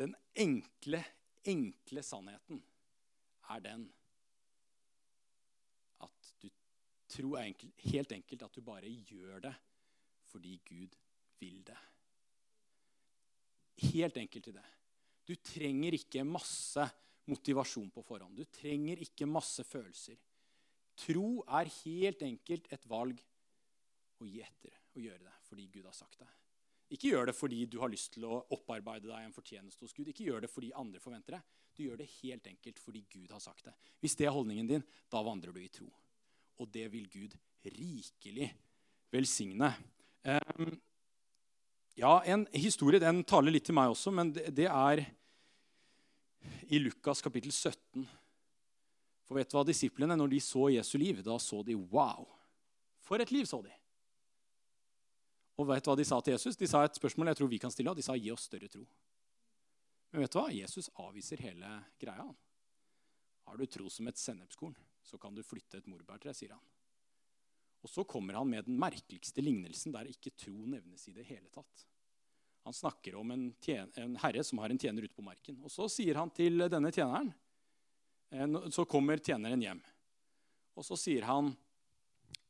[0.00, 1.04] den enkle,
[1.44, 2.64] enkle sannheten
[3.52, 3.86] er den
[6.02, 6.48] at du
[7.12, 9.56] tror enkelt, helt enkelt at du bare gjør det
[10.32, 10.94] fordi Gud
[11.42, 11.76] vil det.
[13.76, 14.66] Helt enkelt i det.
[15.26, 16.84] Du trenger ikke masse
[17.30, 18.36] motivasjon på forhånd.
[18.36, 20.18] Du trenger ikke masse følelser.
[20.98, 23.22] Tro er helt enkelt et valg
[24.20, 26.28] å gi etter og gjøre det fordi Gud har sagt det.
[26.92, 30.10] Ikke gjør det fordi du har lyst til å opparbeide deg en fortjeneste hos Gud.
[30.12, 31.42] Ikke gjør det fordi andre forventer det.
[31.72, 33.72] Du gjør det helt enkelt fordi Gud har sagt det.
[34.02, 35.88] Hvis det er holdningen din, da vandrer du i tro.
[36.60, 38.50] Og det vil Gud rikelig
[39.12, 39.70] velsigne.
[40.22, 40.74] Um,
[41.98, 45.04] ja, en historie den taler litt til meg også, men det, er
[46.72, 48.06] i Lukas kapittel 17.
[49.28, 52.26] For vet du hva disiplene, når de så Jesu liv, da så de wow.
[53.04, 53.72] For et liv, så de.
[55.60, 56.56] Og vet du hva de sa til Jesus?
[56.58, 58.86] De sa et spørsmål jeg tror vi kan stille, de sa gi oss større tro.
[60.12, 60.48] Men vet du hva?
[60.52, 62.26] Jesus avviser hele greia.
[63.48, 64.74] Har du tro som et sennepskorn,
[65.04, 66.64] så kan du flytte et morbærtre, sier han.
[67.82, 71.48] Og så kommer han med den merkeligste lignelsen der ikke tro nevnes i det hele
[71.54, 71.86] tatt.
[72.62, 75.58] Han snakker om en, tjener, en herre som har en tjener ute på marken.
[75.66, 77.32] Og så sier han til denne tjeneren
[78.30, 79.80] eh, Så kommer tjeneren hjem.
[80.78, 81.50] Og så sier han,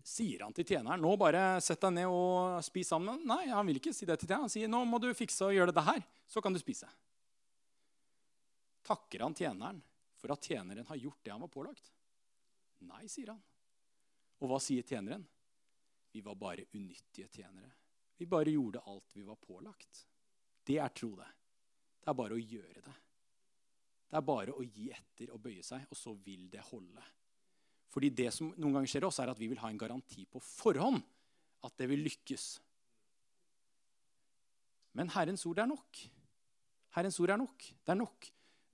[0.04, 3.24] sier han til tjeneren nå bare sett deg ned og spis sammen.
[3.24, 4.50] Nei, han vil ikke si det til tjeneren.
[4.50, 6.90] Han sier nå må du fikse og gjøre det her, så kan du spise
[8.82, 9.80] takker han tjeneren
[10.18, 11.92] for at tjeneren har gjort det han var pålagt?
[12.82, 13.42] Nei, sier han.
[14.42, 15.22] Og hva sier tjeneren?
[16.12, 17.70] Vi var bare unyttige tjenere.
[18.18, 20.02] Vi bare gjorde alt vi var pålagt.
[20.66, 21.30] Det er tro, det.
[22.02, 22.94] Det er bare å gjøre det.
[24.10, 27.06] Det er bare å gi etter og bøye seg, og så vil det holde.
[27.92, 30.42] Fordi det som noen ganger skjer oss, er at vi vil ha en garanti på
[30.42, 31.00] forhånd
[31.62, 32.46] at det vil lykkes.
[34.98, 36.02] Men Herrens ord er nok.
[36.96, 37.66] Herrens ord er nok.
[37.80, 38.28] Det er nok.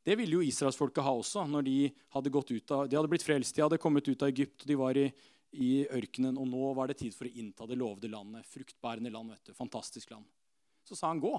[0.08, 1.44] Det ville jo israelsfolket ha også.
[1.46, 1.76] når De
[2.14, 4.70] hadde gått ut av, de hadde blitt frelst, de hadde kommet ut av Egypt, og
[4.70, 5.06] de var i,
[5.53, 6.38] i ørkenen.
[6.40, 8.46] Og nå var det tid for å innta det lovede landet.
[8.49, 9.30] Fruktbærende land.
[9.32, 10.26] vet du, Fantastisk land.
[10.84, 11.34] Så sa han gå.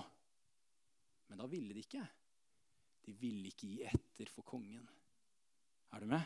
[1.30, 2.05] Men da ville de ikke.
[3.05, 4.86] De ville ikke gi etter for kongen.
[5.93, 6.26] Er du med?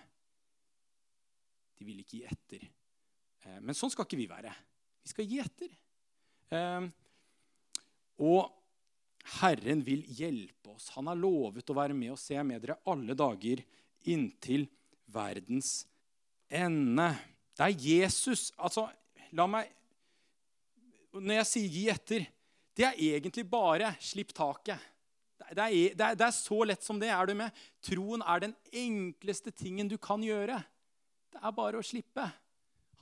[1.78, 2.66] De ville ikke gi etter.
[3.44, 4.52] Eh, men sånn skal ikke vi være.
[5.04, 5.72] Vi skal gi etter.
[6.54, 6.90] Eh,
[8.24, 8.52] Og
[9.40, 10.92] Herren vil hjelpe oss.
[10.96, 13.64] Han har lovet å være med og Se med dere alle dager
[14.12, 14.68] inntil
[15.14, 15.86] verdens
[16.52, 17.08] ende.
[17.58, 18.52] Det er Jesus.
[18.58, 18.88] Altså,
[19.32, 19.70] la meg
[21.14, 22.26] Når jeg sier 'gi etter',
[22.74, 24.82] det er egentlig bare 'slipp taket'.
[25.38, 27.10] Det er, det, er, det er, så lett som det.
[27.10, 27.52] Er du med?
[27.84, 30.64] Troen er den enkleste tingen du kan gjøre.
[31.30, 32.26] Det er bare å slippe.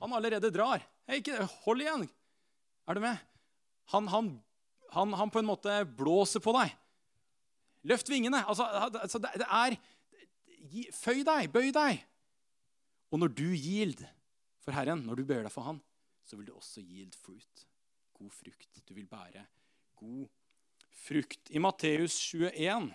[0.02, 0.82] Han allerede drar.
[1.06, 2.08] Hey, ikke, hold igjen!
[2.88, 3.16] Er du med?
[3.94, 4.30] Han, han,
[4.90, 6.74] han, han, på en måte blåser på deg.
[7.88, 8.42] Løft vingene.
[8.44, 9.78] Altså, altså det, det, er
[10.94, 12.02] Føy deg, bøy deg.
[13.12, 14.02] Og når du yield
[14.62, 15.80] for Herren, når du bøyer deg for Han,
[16.22, 17.66] så vil du også yield fruit.
[18.14, 18.82] God frukt.
[18.86, 19.44] Du vil bære
[19.98, 20.28] god
[21.02, 21.50] frukt.
[21.50, 22.92] I Matteus 21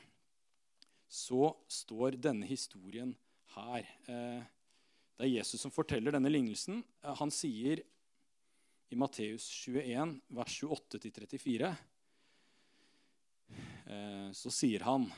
[1.07, 3.13] så står denne historien
[3.55, 3.88] her.
[4.07, 4.43] Eh,
[5.18, 6.84] det er Jesus som forteller denne lignelsen.
[7.03, 7.84] Eh, han sier
[8.88, 11.72] i Matteus 21, vers 28-34,
[13.91, 15.09] eh, så sier han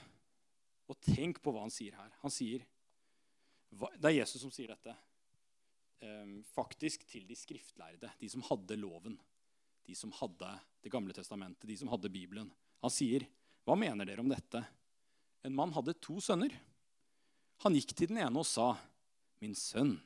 [0.90, 2.10] Og tenk på hva han sier her.
[2.24, 2.64] Han sier,
[3.70, 4.96] Det er Jesus som sier dette.
[6.56, 9.18] Faktisk til de skriftlærde, de som hadde loven.
[9.86, 12.54] De som hadde Det gamle testamentet, de som hadde Bibelen.
[12.82, 13.28] Han sier,
[13.66, 14.66] 'Hva mener dere om dette?'
[15.44, 16.56] En mann hadde to sønner.
[17.64, 18.78] Han gikk til den ene og sa,
[19.42, 20.00] 'Min sønn,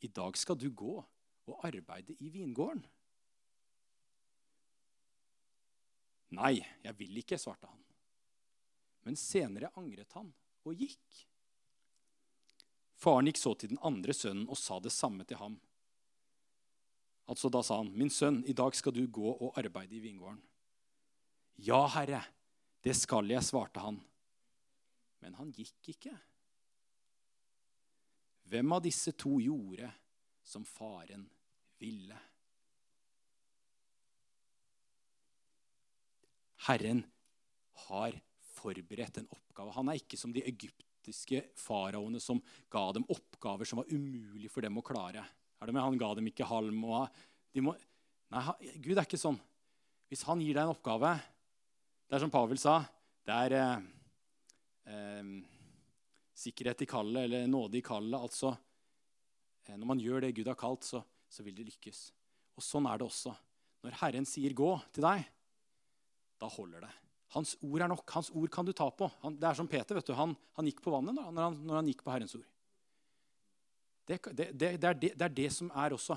[0.00, 1.04] i dag skal du gå
[1.46, 2.84] og arbeide i vingården.'
[6.30, 7.84] 'Nei, jeg vil ikke', svarte han.
[9.04, 10.34] Men senere angret han
[10.64, 11.26] og gikk.
[12.96, 15.58] Faren gikk så til den andre sønnen og sa det samme til ham.
[17.28, 20.42] Altså Da sa han, 'Min sønn, i dag skal du gå og arbeide i vingården.'
[21.58, 22.24] 'Ja, herre,
[22.82, 24.00] det skal jeg', svarte han.
[25.20, 26.14] Men han gikk ikke.
[28.46, 29.90] Hvem av disse to gjorde
[30.44, 31.28] som faren
[31.78, 32.18] ville?
[36.68, 37.04] Herren
[37.88, 38.20] har
[38.54, 39.72] forberedt en oppgave.
[39.72, 40.85] Han er ikke som de egyptiske
[41.60, 42.40] faraoene som
[42.72, 45.24] ga dem oppgaver som var umulig for dem å klare.
[45.60, 45.84] Er det med?
[45.84, 46.84] Han ga dem ikke halm.
[46.84, 47.08] og
[47.54, 47.76] de må...
[48.32, 48.42] Nei,
[48.82, 49.38] Gud er ikke sånn.
[50.10, 51.12] Hvis han gir deg en oppgave
[52.06, 52.78] Det er som Pavel sa.
[53.26, 53.86] Det er eh,
[54.92, 55.30] eh,
[56.36, 58.20] sikkerhet i kallet, eller nåde i kallet.
[58.20, 58.52] Altså,
[59.66, 62.04] eh, når man gjør det Gud har kalt, så, så, vil det lykkes.
[62.54, 63.34] Og sånn er det også.
[63.82, 65.26] Når Herren sier 'gå' til deg,
[66.38, 66.92] da holder det.
[67.36, 68.04] Hans ord er nok.
[68.16, 69.08] Hans ord kan du ta på.
[69.22, 69.98] Han, det er som Peter.
[69.98, 72.46] vet du, Han, han gikk på vannet når han, når han, gikk på Herrens ord.
[74.06, 76.16] Det, det, det, er det, er det som er også.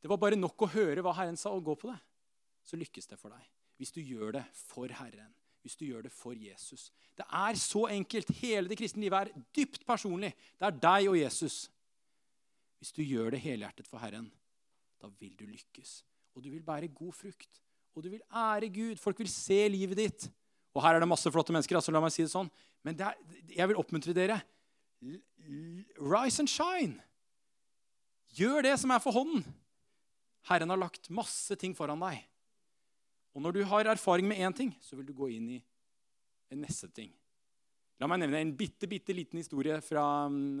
[0.00, 1.98] Det var bare nok å høre hva Herren sa, og gå på det.
[2.64, 3.44] Så lykkes det for deg.
[3.78, 5.34] Hvis du gjør det for Herren
[5.68, 6.88] hvis du gjør det for Jesus.
[7.18, 8.30] Det er så enkelt.
[8.40, 10.30] Hele det kristne livet er dypt personlig.
[10.56, 11.56] Det er deg og Jesus.
[12.78, 14.30] Hvis du gjør det helhjertet for Herren,
[15.02, 15.98] da vil du lykkes.
[16.32, 17.60] Og du vil bære god frukt.
[17.94, 18.96] Og du vil ære Gud.
[19.02, 20.28] Folk vil se livet ditt.
[20.76, 22.50] Og her er det masse flotte mennesker, altså la meg si det sånn.
[22.86, 24.40] Men det er, jeg vil oppmuntre dere.
[25.98, 26.98] Rise and shine.
[28.38, 29.46] Gjør det som er for hånden.
[30.48, 32.20] Herren har lagt masse ting foran deg.
[33.36, 35.62] Og når du har erfaring med én ting, så vil du gå inn i
[36.52, 37.12] en neste ting.
[37.98, 40.60] La meg nevne en bitte, bitte liten historie fra um,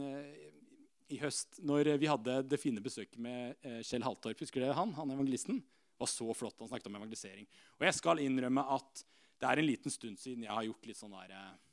[1.08, 4.42] i høst, når vi hadde det fine besøket med uh, Kjell Haltorp.
[4.42, 4.92] Husker dere han?
[4.98, 5.60] Han evangelisten.
[5.62, 6.58] Det var så flott.
[6.60, 7.46] Han snakket om evangelisering.
[7.78, 9.04] Og jeg skal innrømme at
[9.38, 11.68] det er en liten stund siden jeg har gjort litt sånn der, uh,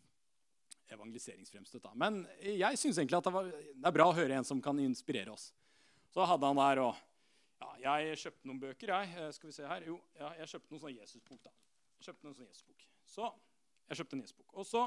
[0.96, 1.88] evangeliseringsfremstøt.
[1.98, 4.80] Men jeg syns egentlig at det, var, det er bra å høre en som kan
[4.84, 5.50] inspirere oss.
[6.14, 6.94] Så hadde han der og
[7.82, 9.14] ja, jeg kjøpte noen bøker, jeg.
[9.16, 9.86] Eh, skal vi se her.
[9.88, 11.42] Jo, ja, jeg kjøpte noen sånne Jesusbok.
[11.46, 11.54] da.
[11.98, 12.86] Jeg kjøpte noen sånne Jesusbok.
[13.10, 13.30] Så
[13.90, 14.56] jeg kjøpte en Jesusbok.
[14.56, 14.84] Og så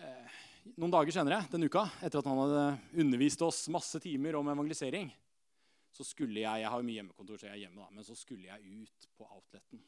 [0.00, 0.38] eh,
[0.76, 2.64] Noen dager senere den uka, etter at han hadde
[3.00, 5.08] undervist oss masse timer om evangelisering,
[5.90, 8.14] så skulle jeg Jeg har jo mye hjemmekontor, så jeg er hjemme, da, men så
[8.14, 9.80] skulle jeg ut på outleten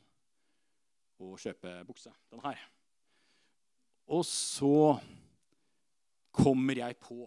[1.22, 2.12] og kjøpe bukse.
[2.32, 2.60] Den her.
[4.12, 4.98] Og så
[6.32, 7.22] kommer jeg på,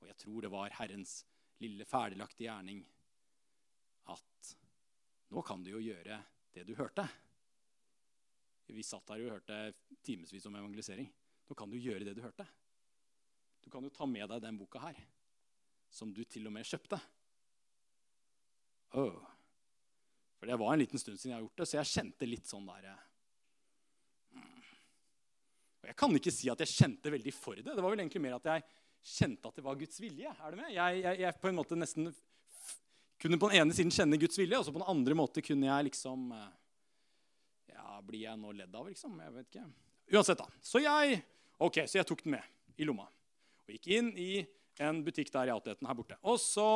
[0.00, 1.20] og jeg tror det var Herrens
[1.60, 2.82] lille ferdiglagte gjerning
[4.10, 4.54] at
[5.30, 6.18] nå kan du jo gjøre
[6.54, 7.06] det du hørte.
[8.70, 9.56] Vi satt der og hørte
[10.06, 11.08] timevis om evangelisering.
[11.50, 12.46] Nå kan du gjøre det du hørte.
[13.60, 14.98] Du kan jo ta med deg den boka her,
[15.90, 17.00] som du til og med kjøpte.
[18.98, 19.29] Oh.
[20.40, 22.48] For det var en liten stund siden jeg har gjort det, så jeg kjente litt
[22.48, 22.86] sånn der
[24.32, 24.70] hmm.
[25.82, 27.68] Og Jeg kan ikke si at jeg kjente veldig for det.
[27.68, 28.64] Det var vel egentlig mer at jeg
[29.18, 30.32] kjente at det var Guds vilje.
[30.32, 30.72] Er du med?
[30.72, 32.08] Jeg, jeg, jeg, på en måte nesten
[33.20, 35.68] kunne på den ene siden kjenne Guds vilje, og så på den andre måte kunne
[35.68, 36.48] jeg liksom eh,
[37.74, 39.18] Ja, blir jeg nå ledd av, liksom?
[39.20, 39.66] Jeg vet ikke.
[40.16, 40.64] Uansett, da.
[40.64, 41.20] Så jeg
[41.60, 43.04] okay, så jeg tok den med i lomma
[43.70, 44.30] og gikk inn i
[44.80, 46.16] en butikk der i outleten her borte.
[46.22, 46.66] Og så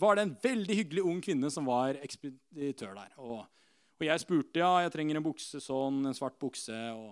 [0.00, 3.16] var det en veldig hyggelig ung kvinne som var ekspeditør der.
[3.18, 3.42] Og,
[4.00, 6.72] Og jeg spurte ja, jeg trenger en bukse sånn, en svart bukse.
[6.72, 7.10] Og,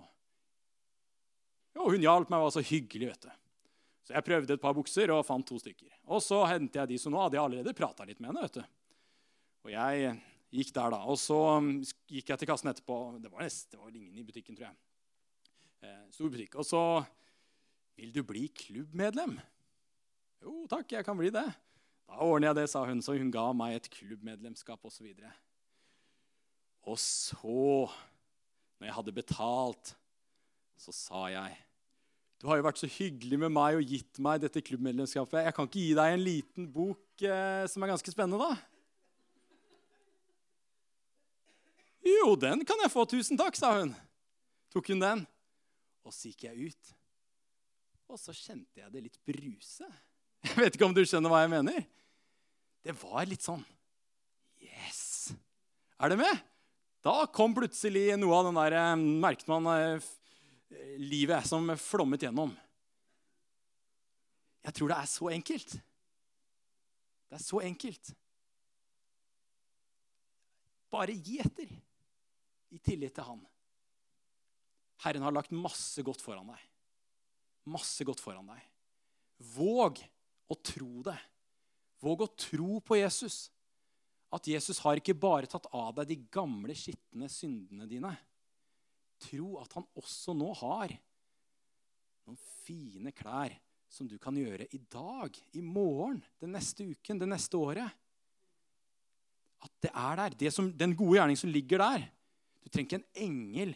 [1.77, 3.11] og hun hjalp meg, var så hyggelig.
[3.11, 3.29] vet du.
[4.07, 5.91] Så jeg prøvde et par bukser og fant to stykker.
[6.09, 8.47] Og så hentet jeg de, så nå hadde jeg allerede prata litt med henne.
[8.47, 8.63] vet du.
[9.67, 10.15] Og jeg
[10.49, 11.03] gikk der, da.
[11.05, 11.69] Og så um,
[12.09, 12.97] gikk jeg til kassen etterpå.
[13.21, 14.77] Det var, nest, det var ingen i butikken, tror jeg.
[15.85, 16.57] Eh, stor butikk.
[16.57, 16.83] Og så
[17.99, 19.33] Vil du bli klubbmedlem?
[20.43, 21.45] Jo takk, jeg kan bli det.
[22.09, 23.01] Da ordner jeg det, sa hun.
[23.03, 25.09] Så hun ga meg et klubbmedlemskap osv.
[26.87, 27.97] Og, så og så,
[28.79, 29.93] når jeg hadde betalt,
[30.79, 31.57] så sa jeg
[32.39, 35.43] Du har jo vært så hyggelig med meg og gitt meg dette klubbmedlemskapet.
[35.43, 38.55] Jeg kan ikke gi deg en liten bok eh, som er ganske spennende, da?
[42.07, 43.03] Jo, den kan jeg få.
[43.11, 43.91] Tusen takk, sa hun.
[44.71, 45.25] Tok hun den.
[46.07, 46.93] Og så gikk jeg ut.
[48.09, 49.89] Og så kjente jeg det litt bruse.
[50.47, 51.83] Jeg vet ikke om du skjønner hva jeg mener?
[52.85, 53.63] Det var litt sånn
[54.63, 55.33] Yes!
[55.99, 56.45] Er det med?
[57.03, 60.07] Da kom plutselig noe av den der eh, merket man eh,
[60.99, 62.51] livet som flommet gjennom.
[64.67, 65.75] Jeg tror det er så enkelt.
[67.29, 68.11] Det er så enkelt.
[70.91, 71.71] Bare gi etter
[72.69, 73.41] i tillit til Han.
[75.05, 76.63] Herren har lagt masse godt foran deg.
[77.71, 78.63] Masse godt foran deg.
[79.55, 80.01] Våg
[80.49, 81.17] å tro det.
[82.03, 83.47] Våg å tro på Jesus.
[84.33, 88.11] At Jesus har ikke bare tatt av deg de gamle, skitne syndene dine.
[89.19, 90.93] Tro at han også nå har
[92.29, 93.55] noen fine klær
[93.89, 97.89] som du kan gjøre i dag, i morgen, den neste uken, det neste året.
[99.65, 100.37] At det er der.
[100.45, 102.05] Det som, den gode gjerning som ligger der.
[102.61, 103.73] Du trenger ikke en engel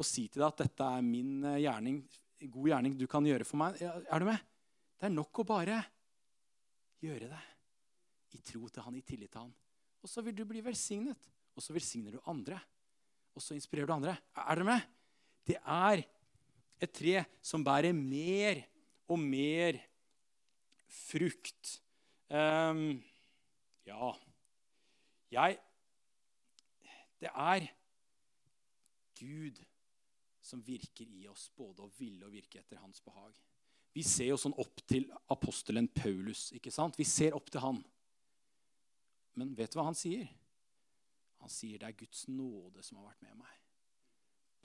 [0.00, 2.00] å si til deg at dette er min eh, gjerning,
[2.48, 3.76] god gjerning du kan gjøre for meg.
[3.84, 4.49] Er du med?
[5.00, 5.78] Det er nok å bare
[7.00, 7.44] gjøre det
[8.36, 9.54] i tro til han, i tillit til han.
[10.04, 11.16] Og så vil du bli velsignet.
[11.56, 12.58] Og så velsigner du andre.
[13.32, 14.18] Og så inspirerer du andre.
[14.36, 14.84] Er dere med?
[15.48, 16.02] Det er
[16.84, 18.60] et tre som bærer mer
[19.08, 19.80] og mer
[20.90, 21.80] frukt.
[22.28, 23.00] Um,
[23.88, 24.12] ja
[25.32, 25.58] Jeg
[27.20, 27.66] Det er
[29.18, 29.64] Gud
[30.40, 33.34] som virker i oss, både å ville og virke etter hans behag.
[33.96, 36.50] Vi ser jo sånn opp til apostelen Paulus.
[36.54, 36.98] ikke sant?
[36.98, 37.80] Vi ser opp til han.
[39.38, 40.28] Men vet du hva han sier?
[41.40, 43.56] Han sier det er Guds nåde som har vært med meg.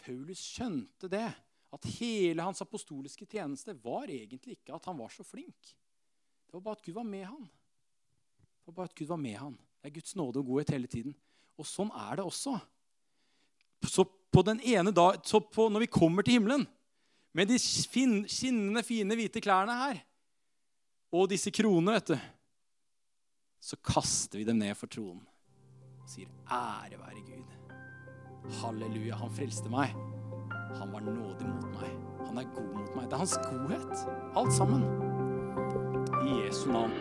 [0.06, 1.28] Paulus skjønte det.
[1.74, 5.74] At hele hans apostoliske tjeneste var egentlig ikke at han var så flink.
[6.46, 7.50] Det var bare at Gud var med han.
[8.40, 9.58] Det var bare at Gud var med han.
[9.82, 11.18] Det er Guds nåde og godhet hele tiden.
[11.60, 12.56] Og sånn er det også.
[13.86, 16.64] Så på den ene dag, så på, når vi kommer til himmelen
[17.36, 20.00] med de skinnende, fine, hvite klærne her
[21.16, 22.18] og disse kronene, vet du
[23.66, 25.24] så kaster vi dem ned for tronen
[26.06, 27.54] og sier, 'Ære være Gud'.
[28.60, 29.96] Halleluja, han frelste meg.
[30.78, 31.96] Han var nådig mot meg.
[32.28, 33.06] Han er god mot meg.
[33.06, 34.04] Det er hans godhet,
[34.38, 34.84] alt sammen.
[36.28, 36.94] I Jesu navn.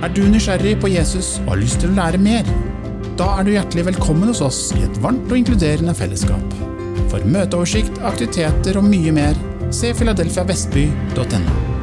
[0.00, 2.48] Er du nysgjerrig på Jesus og har lyst til å lære mer?
[3.20, 6.77] Da er du hjertelig velkommen hos oss i et varmt og inkluderende fellesskap.
[7.08, 9.38] For møteoversikt, aktiviteter og mye mer,
[9.72, 11.77] se filadelfiavestby.no.